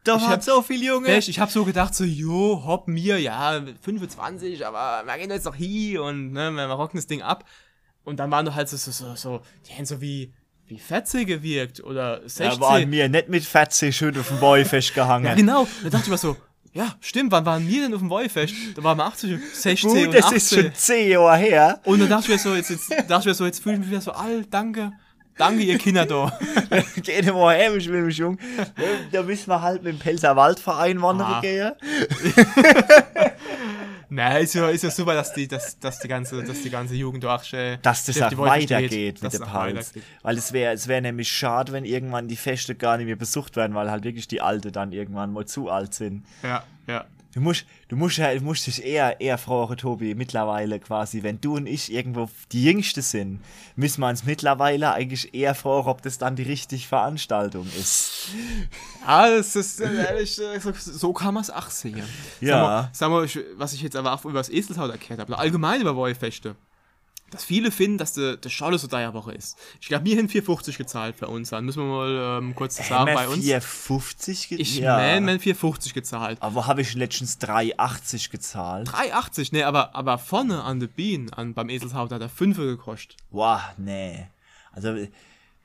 [0.02, 1.08] Da Ich waren hab- so viele Junge.
[1.08, 5.44] Echt, ich habe so gedacht, so, jo, hopp mir, ja, 25, aber wir gehen jetzt
[5.44, 7.44] noch hier und ne, wir, wir rocken das Ding ab.
[8.04, 10.32] Und dann waren doch halt so, so, so, so die haben so wie
[10.68, 12.48] wie 40 gewirkt oder 16.
[12.50, 15.26] Da waren wir nicht mit 40 schön auf dem Boy festgehangen.
[15.28, 15.66] Ja, genau.
[15.82, 16.36] Da dachte ich mir so,
[16.72, 18.54] ja, stimmt, wann waren wir denn auf dem Wollfest?
[18.74, 20.36] Da waren wir 80, 16 Gut, und das 18.
[20.36, 21.80] ist schon 10 Jahre her.
[21.84, 23.80] Und dann dachte ich mir so, jetzt, jetzt dachte ich mir so, jetzt fühle ich
[23.80, 24.92] mich wieder so alt, danke.
[25.38, 26.38] Danke, ihr Kinder da.
[27.02, 28.38] Geh mal her, ich will mich jung.
[29.12, 31.40] Da müssen wir halt mit dem Pelzer Waldverein wandern Ah.
[31.42, 31.72] gehen.
[34.08, 36.94] Nein, ist ja, ist ja super, dass die, dass, dass die ganze, dass die ganze
[36.94, 39.76] Jugend durch, äh, Dass das auch weitergeht mit auch Pals.
[39.88, 40.02] weitergeht.
[40.22, 43.56] Weil es wäre es wär nämlich schade, wenn irgendwann die Feste gar nicht mehr besucht
[43.56, 46.24] werden, weil halt wirklich die Alte dann irgendwann mal zu alt sind.
[46.42, 47.04] Ja, ja.
[47.36, 51.38] Du musst, du musst, ja, du musst dich eher, eher fragen, Tobi, mittlerweile quasi, wenn
[51.38, 53.42] du und ich irgendwo die Jüngste sind,
[53.74, 58.30] müssen wir uns mittlerweile eigentlich eher fragen, ob das dann die richtige Veranstaltung ist.
[59.04, 62.02] Ah, das ist äh, ehrlich, äh, so, kann man es auch sehen.
[62.40, 62.90] Ja.
[62.94, 65.82] Sag mal, sag mal, was ich jetzt aber auch über das Eselshaus erklärt habe, allgemein
[65.82, 66.56] über Wollfeste.
[67.30, 69.58] Dass viele finden, dass der, der Schale so teuer Woche ist.
[69.80, 71.50] Ich glaube, wir haben 4,50 gezahlt bei uns.
[71.50, 73.44] Dann müssen wir mal ähm, kurz sagen Haben wir bei uns.
[73.44, 74.96] 4,50 ge- Ich ja.
[74.96, 76.38] meine, wir haben 4,50 gezahlt.
[76.40, 78.88] Aber habe ich letztens 3,80 gezahlt?
[78.90, 83.16] 3,80, ne, aber, aber vorne an der Bean, an, beim Eselshaus, hat er 5 gekostet.
[83.30, 84.28] Boah, nee.
[84.72, 84.94] Also,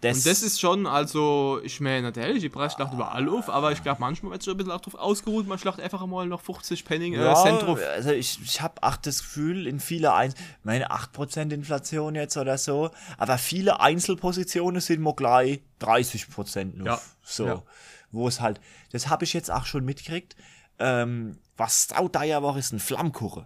[0.01, 3.71] das, Und das ist schon, also, ich meine, natürlich, die Preis schlacht überall auf, aber
[3.71, 6.25] ich glaube, manchmal wird es schon ein bisschen auch drauf ausgeruht, man schlacht einfach mal
[6.25, 7.79] noch 50 Penning äh, ja, Cent drauf.
[7.93, 10.33] also ich, ich habe auch das Gefühl, in viele, Ein
[10.63, 12.89] meine 8% Inflation jetzt oder so,
[13.19, 16.87] aber viele Einzelpositionen sind mal gleich 30% nur.
[16.87, 17.63] Ja, So, ja.
[18.11, 18.59] wo es halt,
[18.91, 20.35] das habe ich jetzt auch schon mitgekriegt,
[20.79, 23.45] ähm, was sauteuer war, ist ein Flammkuchen.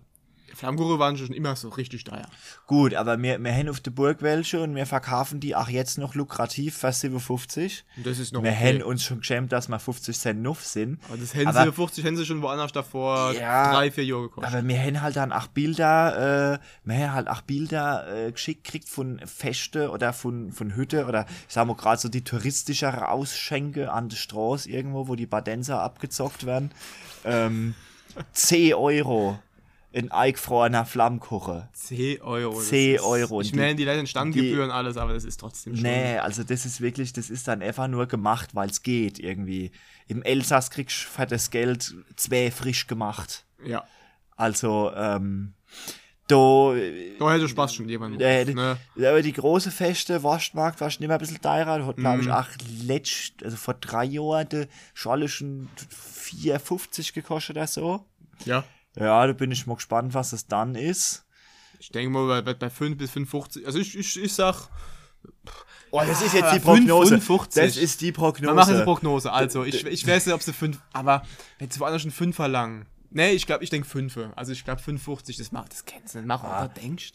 [0.55, 2.27] Flammkuchen waren schon immer so richtig teuer.
[2.67, 5.97] Gut, aber wir, wir haben auf der Burg welche und wir verkaufen die auch jetzt
[5.97, 7.83] noch lukrativ für 57.
[7.97, 8.79] Und das ist noch Wir okay.
[8.79, 10.99] haben uns schon geschämt, dass wir 50 Cent nuff sind.
[11.07, 14.53] Aber das Hänse Aber- 50 Hänse schon woanders davor Ja, drei, vier Jahre gekostet.
[14.53, 18.63] Aber wir haben halt dann auch Bilder, äh, wir haben halt auch Bilder äh, geschickt
[18.65, 23.09] kriegt von Feste oder von, von Hütte oder ich sag mal gerade so die touristischere
[23.09, 26.71] Ausschenke an der Straße irgendwo, wo die Badenser abgezockt werden.
[27.25, 27.75] Ähm,
[28.33, 29.39] 10 Euro
[29.95, 31.69] in eingefrorener Flammkuche.
[31.73, 32.55] 10 Euro.
[32.55, 33.39] das 10 ist- Euro.
[33.41, 35.83] Ich Und die- meine, die leiden Standgebühren alles, aber das ist trotzdem schon.
[35.83, 39.71] Nee, also das ist wirklich, das ist dann einfach nur gemacht, weil es geht irgendwie.
[40.07, 43.45] Im Elsass kriegst du für das Geld zwei frisch gemacht.
[43.65, 43.85] Ja.
[44.35, 45.53] Also, ähm,
[46.27, 46.73] da,
[47.19, 48.19] Da hätte Spaß schon jemand.
[48.21, 48.77] äh, ne?
[48.97, 51.85] aber die große Feste, Wurstmarkt, war schon immer ein bisschen teurer.
[51.85, 52.33] Hat, glaube ich, Mhm.
[52.33, 52.47] auch
[52.83, 58.05] letzt, also vor drei Jahren, der Scholle schon 4,50 gekostet oder so.
[58.43, 58.65] Ja.
[58.95, 61.25] Ja, da bin ich mal gespannt, was es dann ist.
[61.79, 63.65] Ich denke mal, bei, bei 5 bis 55.
[63.65, 64.69] Also ich, ich, ich sag,
[65.91, 67.09] Oh, das ist jetzt die fünf- Prognose.
[67.19, 67.63] 55.
[67.63, 68.51] Das ist die Prognose.
[68.51, 69.31] wir machen eine Prognose.
[69.31, 71.23] Also, ich, ich weiß nicht, ob sie 5, aber
[71.59, 72.85] wenn sie woanders schon 5 verlangen.
[73.11, 74.17] Nee, ich glaube, ich denke 5.
[74.35, 76.27] Also ich glaube 55, das macht, das kennst du nicht.
[76.27, 76.67] Mach, Ah.
[76.67, 77.13] du denkst.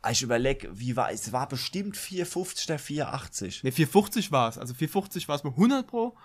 [0.00, 1.32] Ah, Ich überlege, wie war es?
[1.32, 3.62] war bestimmt 4,50 oder 4,80.
[3.64, 4.58] Ne, 450 war es.
[4.58, 6.16] Also 450 war es mit 100 pro.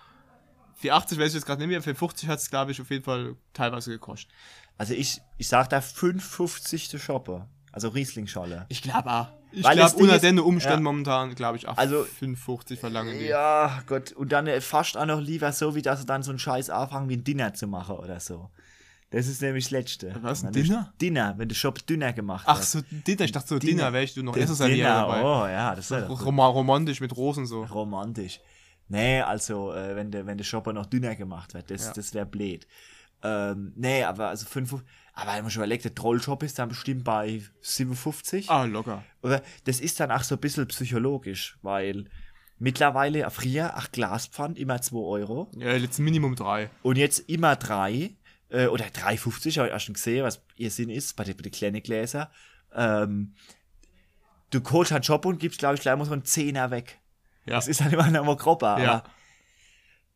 [0.75, 1.81] 480 weiß ich jetzt gerade nicht mehr.
[1.81, 4.31] 450 hat es, glaube ich, auf jeden Fall teilweise gekostet.
[4.79, 7.47] Also ich, ich sag da 5,50 der Shopper.
[7.71, 8.65] Also Riesling-Scholle.
[8.69, 9.27] Ich glaube auch.
[9.51, 10.83] Ich glaube, unter ist- den Umständen ja.
[10.91, 13.25] momentan, glaube ich, auch Also- 550 verlangen die.
[13.25, 14.11] Ja, Gott.
[14.13, 16.69] Und dann äh, fast auch noch lieber so, wie dass sie dann so einen Scheiß
[16.69, 18.49] anfangen, wie ein Dinner zu machen oder so.
[19.11, 20.15] Das ist nämlich das Letzte.
[20.21, 20.93] Was, ein Dinner?
[21.01, 22.67] Dinner, wenn der Shop dünner gemacht Ach wird.
[22.67, 23.21] so, Dinner.
[23.25, 23.71] Ich dachte so, Dinner.
[23.77, 25.21] Dinner, wäre ich du noch servieren Dinner, dabei.
[25.23, 27.63] Oh ja, das ist doch Rom romantisch mit Rosen so.
[27.63, 28.39] romantisch.
[28.87, 31.93] Nee, also, äh, wenn der, wenn der Shopper noch dünner gemacht wird, das, Ja.
[31.93, 32.67] das wäre blöd.
[33.21, 34.75] Ähm, nee, aber also 5,
[35.13, 38.49] aber wenn man schon überlegt, der Trollshop ist dann bestimmt bei 57.
[38.49, 39.03] Ah, locker.
[39.21, 42.05] Oder das ist dann auch so ein bisschen psychologisch, weil
[42.57, 46.69] mittlerweile, früher, ach Glaspfand, immer 2 Euro Ja, jetzt Minimum drei.
[46.81, 48.11] und jetzt immer 3
[48.49, 51.43] äh, oder 3,50, habe ich auch schon gesehen, was ihr Sinn ist, bei den, bei
[51.43, 52.31] den kleinen Gläser.
[52.73, 53.35] Ähm,
[54.51, 56.99] du holst einen Shop und gibst, glaube ich, gleich mal so einen Zehner weg.
[57.45, 57.55] Ja.
[57.55, 59.03] Das ist halt immer noch mal grob, aber Ja.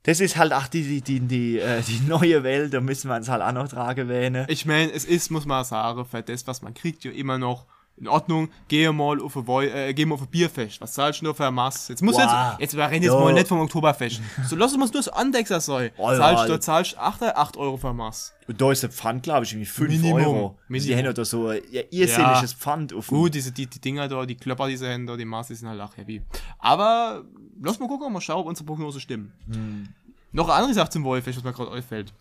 [0.04, 3.16] Das ist halt auch die, die, die, die, äh, die neue Welt, da müssen wir
[3.16, 4.46] uns halt auch noch tragen wähnen.
[4.50, 7.66] Ich meine, es ist, muss man sagen, für das, was man kriegt, ja immer noch
[7.98, 8.50] in Ordnung.
[8.68, 10.82] Gehe mal auf ein, äh, geh mal auf ein Bierfest.
[10.82, 11.94] Was zahlst du nur für eine Masse?
[11.94, 12.22] Jetzt muss Wow.
[12.24, 13.20] jetzt, jetzt wir reden jetzt Jo.
[13.20, 14.22] mal nicht vom Oktoberfest.
[14.48, 15.92] So, lass uns nur so Andexer sein.
[15.98, 16.48] Oh, zahlst, ja.
[16.48, 18.34] du zahlst 8, 8 Euro für eine Masse.
[18.48, 20.22] Und da ist der Pfand, glaube ich, irgendwie 5 Minimum.
[20.22, 20.46] Euro.
[20.48, 20.98] Also die Minimum.
[20.98, 24.26] haben ja da so ein ja, irrsinniges Pfand auf Gut, diese, die, die Dinger da,
[24.26, 26.22] die Klöpper, die sie haben da, die sind halt auch heavy.
[26.60, 27.24] Aber,
[27.64, 29.32] lass mal gucken, mal schauen, ob unsere Prognose stimmt.
[29.52, 29.88] Hm.
[30.32, 32.14] Noch eine andere Sache zum Wollfest, was mir gerade auffällt.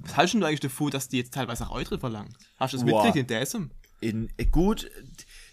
[0.00, 2.34] Was hältst du eigentlich davon, dass die jetzt teilweise auch Eutre verlangen?
[2.58, 3.02] Hast du das Boah.
[3.04, 3.62] mitgekriegt in DSM?
[4.00, 4.88] in äh, gut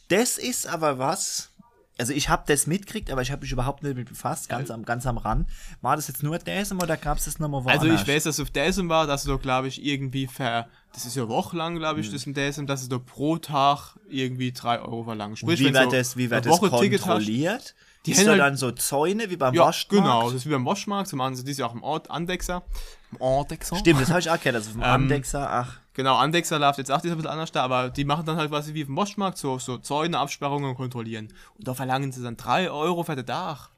[0.10, 1.50] das ist aber was
[1.98, 4.86] also ich habe das mitgekriegt aber ich habe mich überhaupt nicht mit befasst ganz am
[4.86, 5.50] ganz am Rand
[5.82, 8.38] war das jetzt nur DSM oder gab es das nochmal woanders Also ich weiß, dass
[8.38, 10.68] es auf DSM war, dass du da, glaube ich, irgendwie ver...
[10.94, 12.06] Das ist ja wochenlang, glaube Hm.
[12.06, 15.32] ich, das im DSM, dass du da pro Tag irgendwie 3 Euro verlangen.
[15.32, 17.74] Und Sprich, wie wenn wird so das wie wird das hast- kontrolliert
[18.06, 19.90] Die ist da halt- dann so Zäune wie beim Ja, Waschmarkt?
[20.06, 20.24] genau.
[20.26, 21.10] Das ist wie beim Waschmarkt.
[21.10, 22.64] Zum anderen, die ist ja auch im Ort Andexer.
[23.12, 23.76] Im Andexer?
[23.78, 24.56] Stimmt, das habe ich auch gehört.
[24.56, 25.78] Also vom Ähm, Andexer, ach.
[25.94, 28.36] Genau, Andexer läuft jetzt auch die ist ein bisschen anders da, aber die machen dann
[28.36, 31.30] halt quasi wie im Waschmarkt so, so Zäune, Absperrungen kontrollieren.
[31.58, 33.70] Und da verlangen sie dann 3 Euro für den Dach.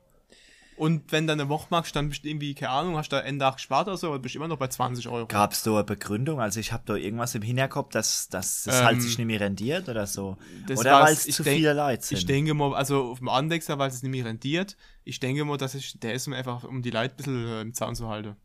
[0.78, 3.56] Und wenn dann der Wachmarkt dann bist du irgendwie, keine Ahnung, hast du einen Tag
[3.56, 5.26] gespart oder so, aber bist du immer noch bei 20 Euro.
[5.28, 6.40] Gab es da eine Begründung?
[6.40, 9.40] Also ich habe da irgendwas im Hinterkopf, dass, dass das Ähm, halt sich nicht mehr
[9.40, 10.38] rendiert oder so.
[10.70, 12.20] Oder weil es zu denk- viele Leute sind.
[12.20, 15.58] Ich denke mal, also auf dem Andexer, weil es nicht mehr rentiert, ich denke mal,
[15.58, 18.08] dass ich, der ist mir einfach, um die Leute ein bisschen äh, im Zaun zu
[18.08, 18.36] halten.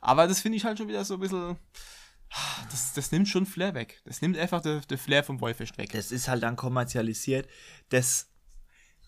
[0.00, 1.56] Aber das finde ich halt schon wieder so ein bisschen,
[2.70, 4.00] das, das nimmt schon Flair weg.
[4.04, 5.90] Das nimmt einfach den der Flair vom Wollfest weg.
[5.92, 7.48] das ist halt dann kommerzialisiert.
[7.90, 8.28] Das,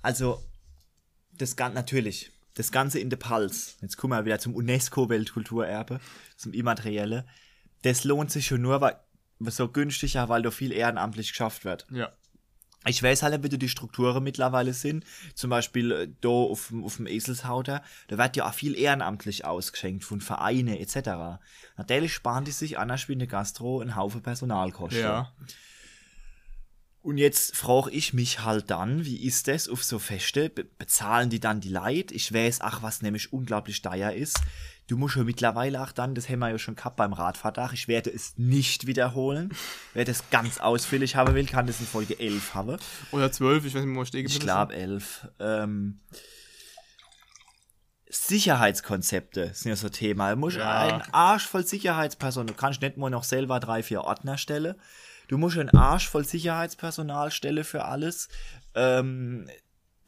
[0.03, 0.43] also,
[1.39, 6.01] das Ganze, natürlich, das Ganze in der Pals, jetzt kommen wir wieder zum UNESCO-Weltkulturerbe,
[6.37, 7.27] zum Immaterielle,
[7.83, 8.97] das lohnt sich schon nur, weil
[9.41, 11.87] so günstiger, weil da viel ehrenamtlich geschafft wird.
[11.91, 12.13] Ja.
[12.85, 15.05] Ich weiß halt wie du die Strukturen mittlerweile sind.
[15.37, 19.45] Zum Beispiel äh, da auf, dem- auf dem Eselshauter, da wird ja auch viel ehrenamtlich
[19.45, 21.41] ausgeschenkt von Vereine etc.
[21.77, 25.01] Natürlich sparen die sich anders wie in der Gastro einen Haufen Personalkosten.
[25.01, 25.33] Ja.
[27.03, 30.49] Und jetzt frage ich mich halt dann, wie ist das auf so Feste?
[30.49, 32.15] Be bezahlen die dann die Leute?
[32.15, 34.41] Ich weiß, ach, was nämlich unglaublich teuer ist.
[34.87, 37.89] Du musst ja mittlerweile auch dann, das haben wir ja schon gehabt beim Radverdach, ich
[37.89, 39.51] werde es nicht wiederholen.
[39.95, 42.77] Wer das ganz ausführlich haben will, kann das in Folge 11 haben.
[43.11, 45.29] Oder 12, ich weiß nicht, wo ich stehe Ich glaube 11.
[45.41, 46.01] Ähm,
[48.09, 50.31] Sicherheitskonzepte sind ja so Thema.
[50.31, 50.83] Du musst Ja.
[50.83, 54.77] einen Arsch voll Sicherheitspersonal, du kannst nicht nur noch selber drei, vier Ordner stellen.
[55.33, 58.29] Du musst einen Arsch voll Sicherheitspersonal stellen für alles.
[58.75, 59.49] Ähm,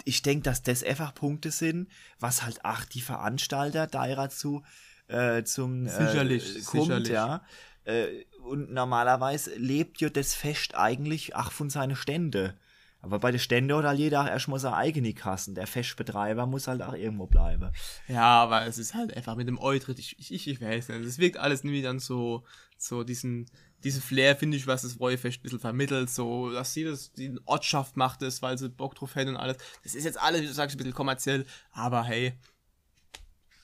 [0.04, 1.88] ich denke, dass das einfach Punkte sind,
[2.20, 4.62] was halt auch die Veranstalter dazu
[5.08, 7.08] äh, zum Sicherlich, äh, kommt, sicherlich.
[7.08, 7.42] ja.
[7.84, 12.52] Äh, und normalerweise lebt ja das Fest eigentlich auch von seinen Ständen.
[13.00, 15.54] Aber bei den Ständen hat halt jeder auch erstmal seine eigene Kassen.
[15.54, 17.70] Der Festbetreiber muss halt auch irgendwo bleiben.
[18.08, 21.18] Ja, aber es ist halt einfach mit dem Eutritt, ich, ich, ich weiß nicht, es
[21.18, 22.44] wirkt alles irgendwie dann so,
[22.78, 23.46] so diesen,
[23.84, 27.38] diesen Flair, finde ich, was das Wollfest ein bisschen vermittelt, so, dass sie das, die
[27.44, 29.58] Ortschaft macht es, weil sie Bock drauf hätten und alles.
[29.82, 32.32] Das ist jetzt alles, wie du sagst, ein bisschen kommerziell, aber hey,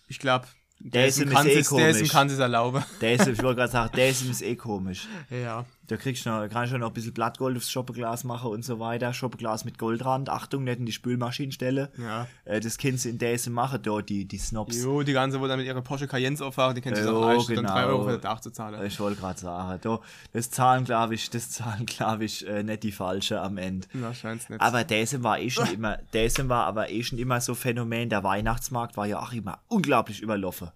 [0.08, 0.46] ich glaube,
[0.82, 2.12] der, ist im kann ist eh sich, der ist komisch.
[2.12, 2.84] kann sich erlauben.
[3.00, 5.06] Der ist, ich wollte gerade sagen, der ist, ist eh komisch.
[5.28, 5.66] Ja.
[5.90, 8.78] Da kriegst du noch, kannst du noch ein bisschen Blattgold aufs Schoppeglas machen und so
[8.78, 9.12] weiter.
[9.12, 10.28] Schoppeglas mit Goldrand.
[10.28, 11.88] Achtung, nicht in die Spülmaschine stellen.
[11.98, 12.28] Ja.
[12.44, 14.80] Äh, das kannst du in Däse machen, da, die, die Snobs.
[14.80, 17.56] Jo, die ganze, wo dann mit ihrer Porsche Cayenne auffahren, die sich Jo, auch leisten,
[17.56, 17.74] dann genau.
[17.74, 18.86] 3 Euro für das Dach zu zahlen.
[18.86, 20.00] Ich wollte gerade sagen, da,
[20.32, 23.88] das zahlen, glaube ich, das zahlen, glaube ich, äh, nicht die falsche am Ende.
[23.92, 24.60] Wahrscheinlich nicht.
[24.60, 28.10] Aber Däsen war eh schon immer, Däsen war aber eh schon immer so Phänomen.
[28.10, 30.70] Der Weihnachtsmarkt war ja auch immer unglaublich überlaufen.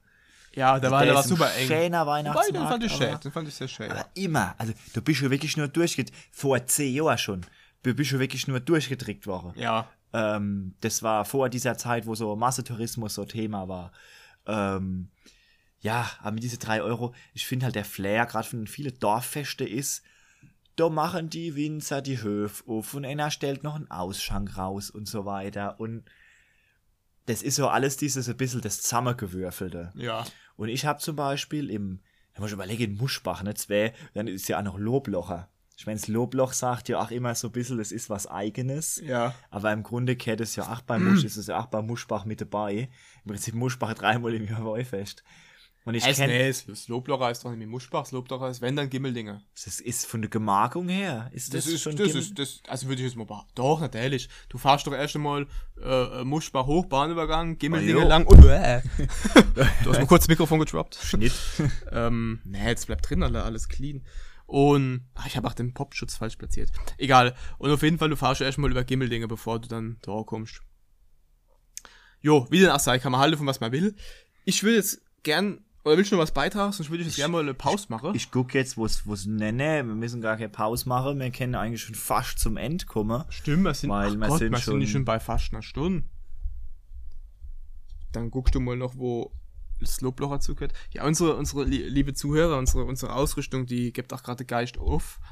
[0.55, 1.67] Ja, der war, der war super eng.
[1.67, 2.55] schöner Wobei, Weihnachtsmarkt.
[2.55, 3.91] den fand ich schön, den fand ich sehr schön.
[3.91, 7.47] Aber immer, also du bist schon wirklich nur durchgedrückt, vor zehn Jahren schon,
[7.83, 9.53] du bist schon wirklich nur durchgedrückt worden.
[9.57, 9.89] Ja.
[10.13, 13.93] Ähm, das war vor dieser Zeit, wo so Massetourismus so Thema war.
[14.47, 15.11] Ähm,
[15.81, 19.65] ja, aber mit diese drei Euro, ich finde halt der Flair, gerade von vielen Dorffeste
[19.65, 20.03] ist,
[20.77, 25.07] da machen die Winzer die Höfe auf und einer stellt noch einen Ausschank raus und
[25.07, 25.79] so weiter.
[25.79, 26.05] Und
[27.27, 29.93] das ist so alles dieses ein bisschen das Zusammengewürfelte.
[29.95, 30.25] Ja.
[30.57, 32.01] Und ich habe zum Beispiel im,
[32.35, 35.49] da muss ich überlegen, in Muschbach, ne, zwei, dann ist ja auch noch Loblocher.
[35.77, 39.01] Ich meine, das Lobloch sagt ja auch immer so ein bisschen, das ist was Eigenes.
[39.05, 39.35] Ja.
[39.51, 42.25] Aber im Grunde kehrt es ja auch bei Musch, ist es ja auch bei Muschbach
[42.25, 42.89] mit dabei.
[43.25, 45.25] Im Prinzip Muschbach dreimal im Jahr Wollfest.
[45.87, 48.63] Und ich Es kenne, nee, das Loblocher ist doch nicht mit Muschbach, das Loblocher ist,
[48.63, 49.43] wenn dann Gimmeldinger.
[49.65, 52.63] das ist von der Gemarkung her, ist das, Das, ist, schon das Gimmel- ist, das,
[52.69, 53.53] also würde ich jetzt mal behaupten.
[53.55, 54.31] Doch, natürlich.
[54.49, 55.47] Du fahrst doch erst einmal
[55.83, 58.09] äh, äh, Muschbach hoch, Bahnübergang, Gimmeldinger Ah, jo.
[58.09, 58.81] lang und äh.
[59.85, 60.95] Du hast mal kurz das Mikrofon gedroppt.
[61.03, 61.35] Schnitt.
[61.93, 64.03] ähm, nee, jetzt bleibt drin, alle, alles clean.
[64.47, 66.71] Und ach, ich habe auch den Popschutz falsch platziert.
[66.97, 67.35] Egal.
[67.59, 70.61] Und auf jeden Fall, du fahrst erstmal über Gimmeldinge, bevor du dann da kommst.
[72.21, 73.95] Jo, wie denn auch sei, kann man halten, von was man will.
[74.45, 76.73] Ich will jetzt gern, oder willst du noch was beitragen?
[76.73, 78.15] Sonst würde ich jetzt gerne mal eine Pause machen.
[78.15, 81.55] Ich gucke jetzt, wo es, ne, ne, wir müssen gar keine Pause machen, wir können
[81.55, 83.25] eigentlich schon fast zum End kommen.
[83.29, 85.63] Stimmt, wir sind, Weil wir Gott, sind wir sind nicht schon- schon bei fast einer
[85.63, 86.05] Stunde.
[88.13, 89.33] Dann guckst du mal noch, wo
[89.81, 90.73] das Loblocher zugehört.
[90.93, 95.19] Ja, unsere, unsere lie- liebe Zuhörer, unsere, unsere Ausrüstung, die gibt auch gerade Geist auf.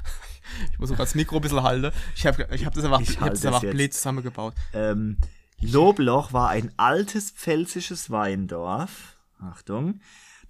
[0.73, 1.95] Ich muss auch das Mikro ein bisschen halten.
[2.17, 4.53] Ich habe ich hab das einfach, Ich ich hab das einfach blöd zusammengebaut.
[4.73, 5.17] Ähm,
[5.61, 10.01] Lobloch war ein altes pfälzisches Weindorf, Achtung,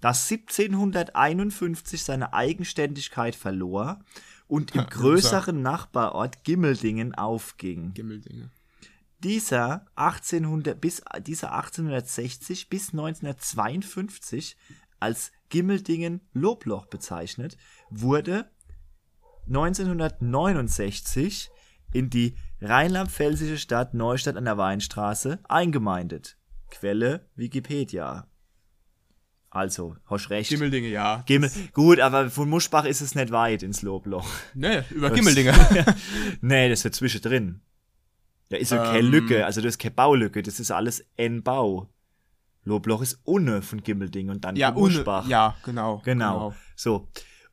[0.04, 4.04] das 1751 seine Eigenständigkeit verlor
[4.46, 7.94] und im größeren Nachbarort Gimmeldingen aufging.
[7.94, 8.50] Gimmeldinge.
[9.20, 14.58] Dieser 1800 bis dieser 1860 bis 1952
[15.00, 17.56] als Gimmeldingen Lobloch bezeichnet,
[17.88, 18.50] wurde
[19.46, 21.50] 1969
[21.94, 26.36] in die Rheinland-Pfälzische Stadt Neustadt an der Weinstraße, eingemeindet.
[26.68, 28.28] Quelle Wikipedia.
[29.54, 30.50] Also, hast recht.
[30.50, 31.22] Gimmeldinge, ja.
[31.26, 34.28] Gimmel, gut, aber von Muschbach ist es nicht weit ins Lobloch.
[34.54, 35.54] Nee, über Gimmeldinge.
[36.40, 37.60] nee, das ist zwischendrin.
[38.48, 39.10] Da ist ja keine Ähm.
[39.12, 41.88] Lücke, also das ist keine Baulücke, das ist alles N-Bau.
[42.64, 45.28] Lobloch ist unne von Gimmelding und dann ja, ohne, Muschbach.
[45.28, 46.02] ja, genau.
[46.04, 46.54] Genau.
[46.74, 47.08] So.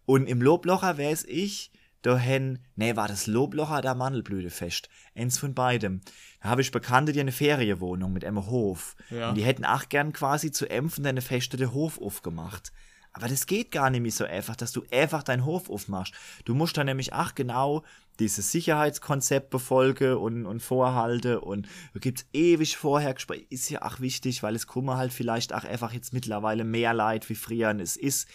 [0.05, 1.70] Und im Loblocher wär's ich,
[2.01, 4.89] da hen, nee, war das Loblocher oder Mandelblütefest?
[5.15, 6.01] Eins von beidem.
[6.41, 8.95] Da habe ich Bekannte, die eine Ferienwohnung mit einem Hof.
[9.09, 9.29] Ja.
[9.29, 12.71] Und die hätten auch gern quasi zu Empfen deine Feste den Hof aufgemacht.
[13.13, 16.13] Aber das geht gar nicht mehr so einfach, dass du einfach deinen Hof aufmachst.
[16.45, 17.83] Du musst dann nämlich auch genau
[18.19, 23.45] dieses Sicherheitskonzept befolgen und, und vorhalte und da gibt's ewig vorher Gespräche.
[23.49, 27.29] Ist ja auch wichtig, weil es kommen halt vielleicht auch einfach jetzt mittlerweile mehr Leid
[27.29, 28.27] wie früher und es ist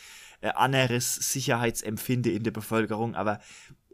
[0.46, 3.40] äh, anderes Sicherheitsempfinden in der Bevölkerung, aber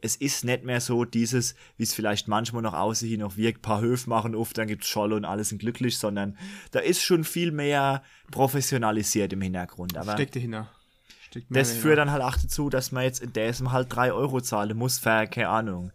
[0.02, 3.80] es ist nicht mehr so dieses, wie es vielleicht manchmal noch aussieht, noch wirkt, paar
[3.80, 6.36] Höfe machen auf, dann gibt's Scholle und alles sind glücklich, sondern
[6.72, 9.96] da ist schon viel mehr professionalisiert im Hintergrund.
[9.96, 10.68] Aber Steckt dahinter.
[11.28, 11.82] Steckt mehr das dahinter.
[11.82, 14.98] führt dann halt auch dazu, dass man jetzt in diesem halt drei Euro zahlen muss
[14.98, 15.92] für, keine Ahnung.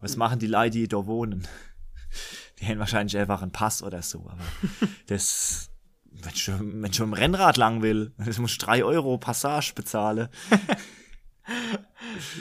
[0.00, 1.46] Was machen die Leute, die da wohnen?
[2.60, 4.44] Die haben wahrscheinlich einfach einen Pass oder so, aber
[5.08, 5.70] das,
[6.22, 10.28] wenn schon, wenn schon im Rennrad lang will, das muss ich drei Euro Passage bezahlen.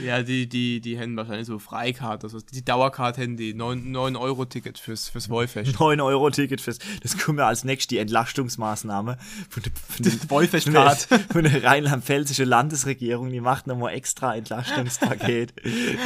[0.04, 5.10] Ja, die, die, die hätten wahrscheinlich so Freikarte, also die Dauerkarte hätten die 9-Euro-Ticket fürs,
[5.10, 5.80] fürs Wollfest.
[5.80, 9.18] 9 Euro Ticket fürs, das kommt mir als nächstes die Entlastungsmaßnahme
[9.50, 15.54] von der, von der, von der, von der rheinland-pfälzische Landesregierung, die macht nochmal extra Entlastungspaket.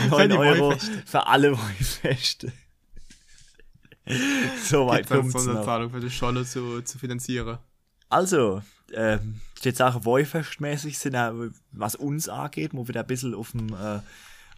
[0.09, 1.03] 9 die Euro Wollfeste.
[1.05, 2.51] für alle Wollfeste.
[4.63, 5.41] so weit kommt's noch.
[5.41, 7.57] Sonderzahlung für die Scholle zu, zu finanzieren.
[8.09, 8.61] Also,
[8.93, 11.33] ähm, steht Sache Wollfestmäßig sind ja,
[11.71, 13.99] was uns angeht, wo wieder ein bisschen auf dem, äh,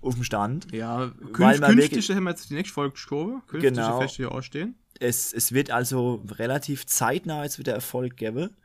[0.02, 0.72] auf dem Stand.
[0.72, 3.42] Ja, Weil künft, man künftig haben wir jetzt die nächste Folge geschoben.
[3.48, 4.02] Künftige Genau.
[4.02, 4.76] Feste hier ausstehen.
[5.00, 8.56] es, es wird also relativ zeitnah jetzt wieder Erfolg geben,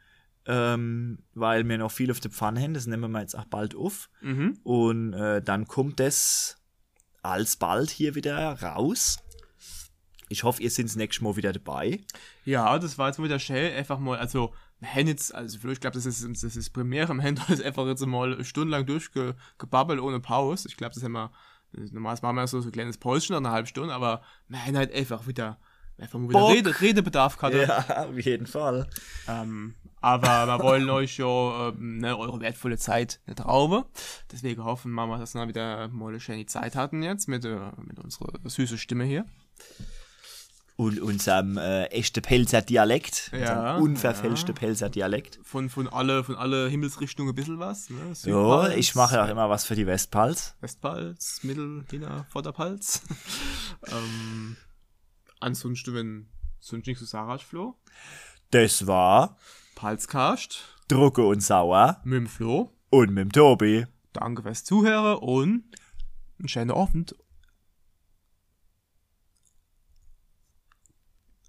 [0.47, 2.75] ähm, weil wir noch viel auf der Pfanne haben.
[2.75, 4.11] Das nehmen wir jetzt auch bald auf.
[4.21, 4.59] Mhm.
[4.63, 6.59] Und äh, dann kommt das
[7.23, 9.19] alsbald hier wieder raus.
[10.29, 12.01] Ich hoffe, ihr seid das nächste Mal wieder dabei.
[12.45, 13.73] Ja, das war jetzt mal wieder schön.
[13.75, 17.13] Einfach mal, also, wir haben jetzt, also, ich glaube, das ist, das ist Premiere.
[17.13, 20.69] Im Händler ist einfach jetzt mal stundenlang durchgebabbelt ohne Pause.
[20.69, 21.31] Ich glaube, das haben wir,
[21.73, 24.77] normalerweise machen wir so, so ein kleines Päuschen nach einer halben Stunde, aber wir haben
[24.77, 25.59] halt einfach wieder,
[25.99, 26.53] einfach mal wieder Bock.
[26.53, 27.55] Rede, Redebedarf gehabt.
[27.55, 28.89] Ja, auf jeden Fall.
[29.29, 33.85] Ähm, aber wir wollen euch ja ähm, ne, eure wertvolle Zeit nicht rauben.
[34.31, 37.59] Deswegen hoffen wir mal, dass wir wieder mal eine schöne Zeit hatten jetzt mit, äh,
[37.83, 39.25] mit unserer süßen Stimme hier.
[40.77, 44.59] Und unserem äh, echten Pelzer Dialekt, Ja, unserem unverfälschten ja.
[44.59, 45.39] Pelzer Dialekt.
[45.45, 47.91] Von, von alle, von alle Himmelsrichtungen ein bisschen was.
[47.91, 48.13] Ne?
[48.25, 50.57] Ja, ich mache auch immer was für die Westpals.
[50.61, 53.03] Westpalz, Mittel, Hinter, Vorderpalz.
[53.87, 54.57] ähm,
[55.39, 56.27] ansonsten, wenn
[56.59, 57.77] sonst nichts zu sagen hast, Flo.
[58.51, 59.37] Das war
[59.77, 62.73] Palzkast Drucke und Sauer mit dem Flo.
[62.91, 63.87] und mit dem Tobi.
[64.13, 65.65] Danke fürs Zuhören und
[66.39, 67.15] einen schönen Abend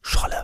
[0.06, 0.35] genre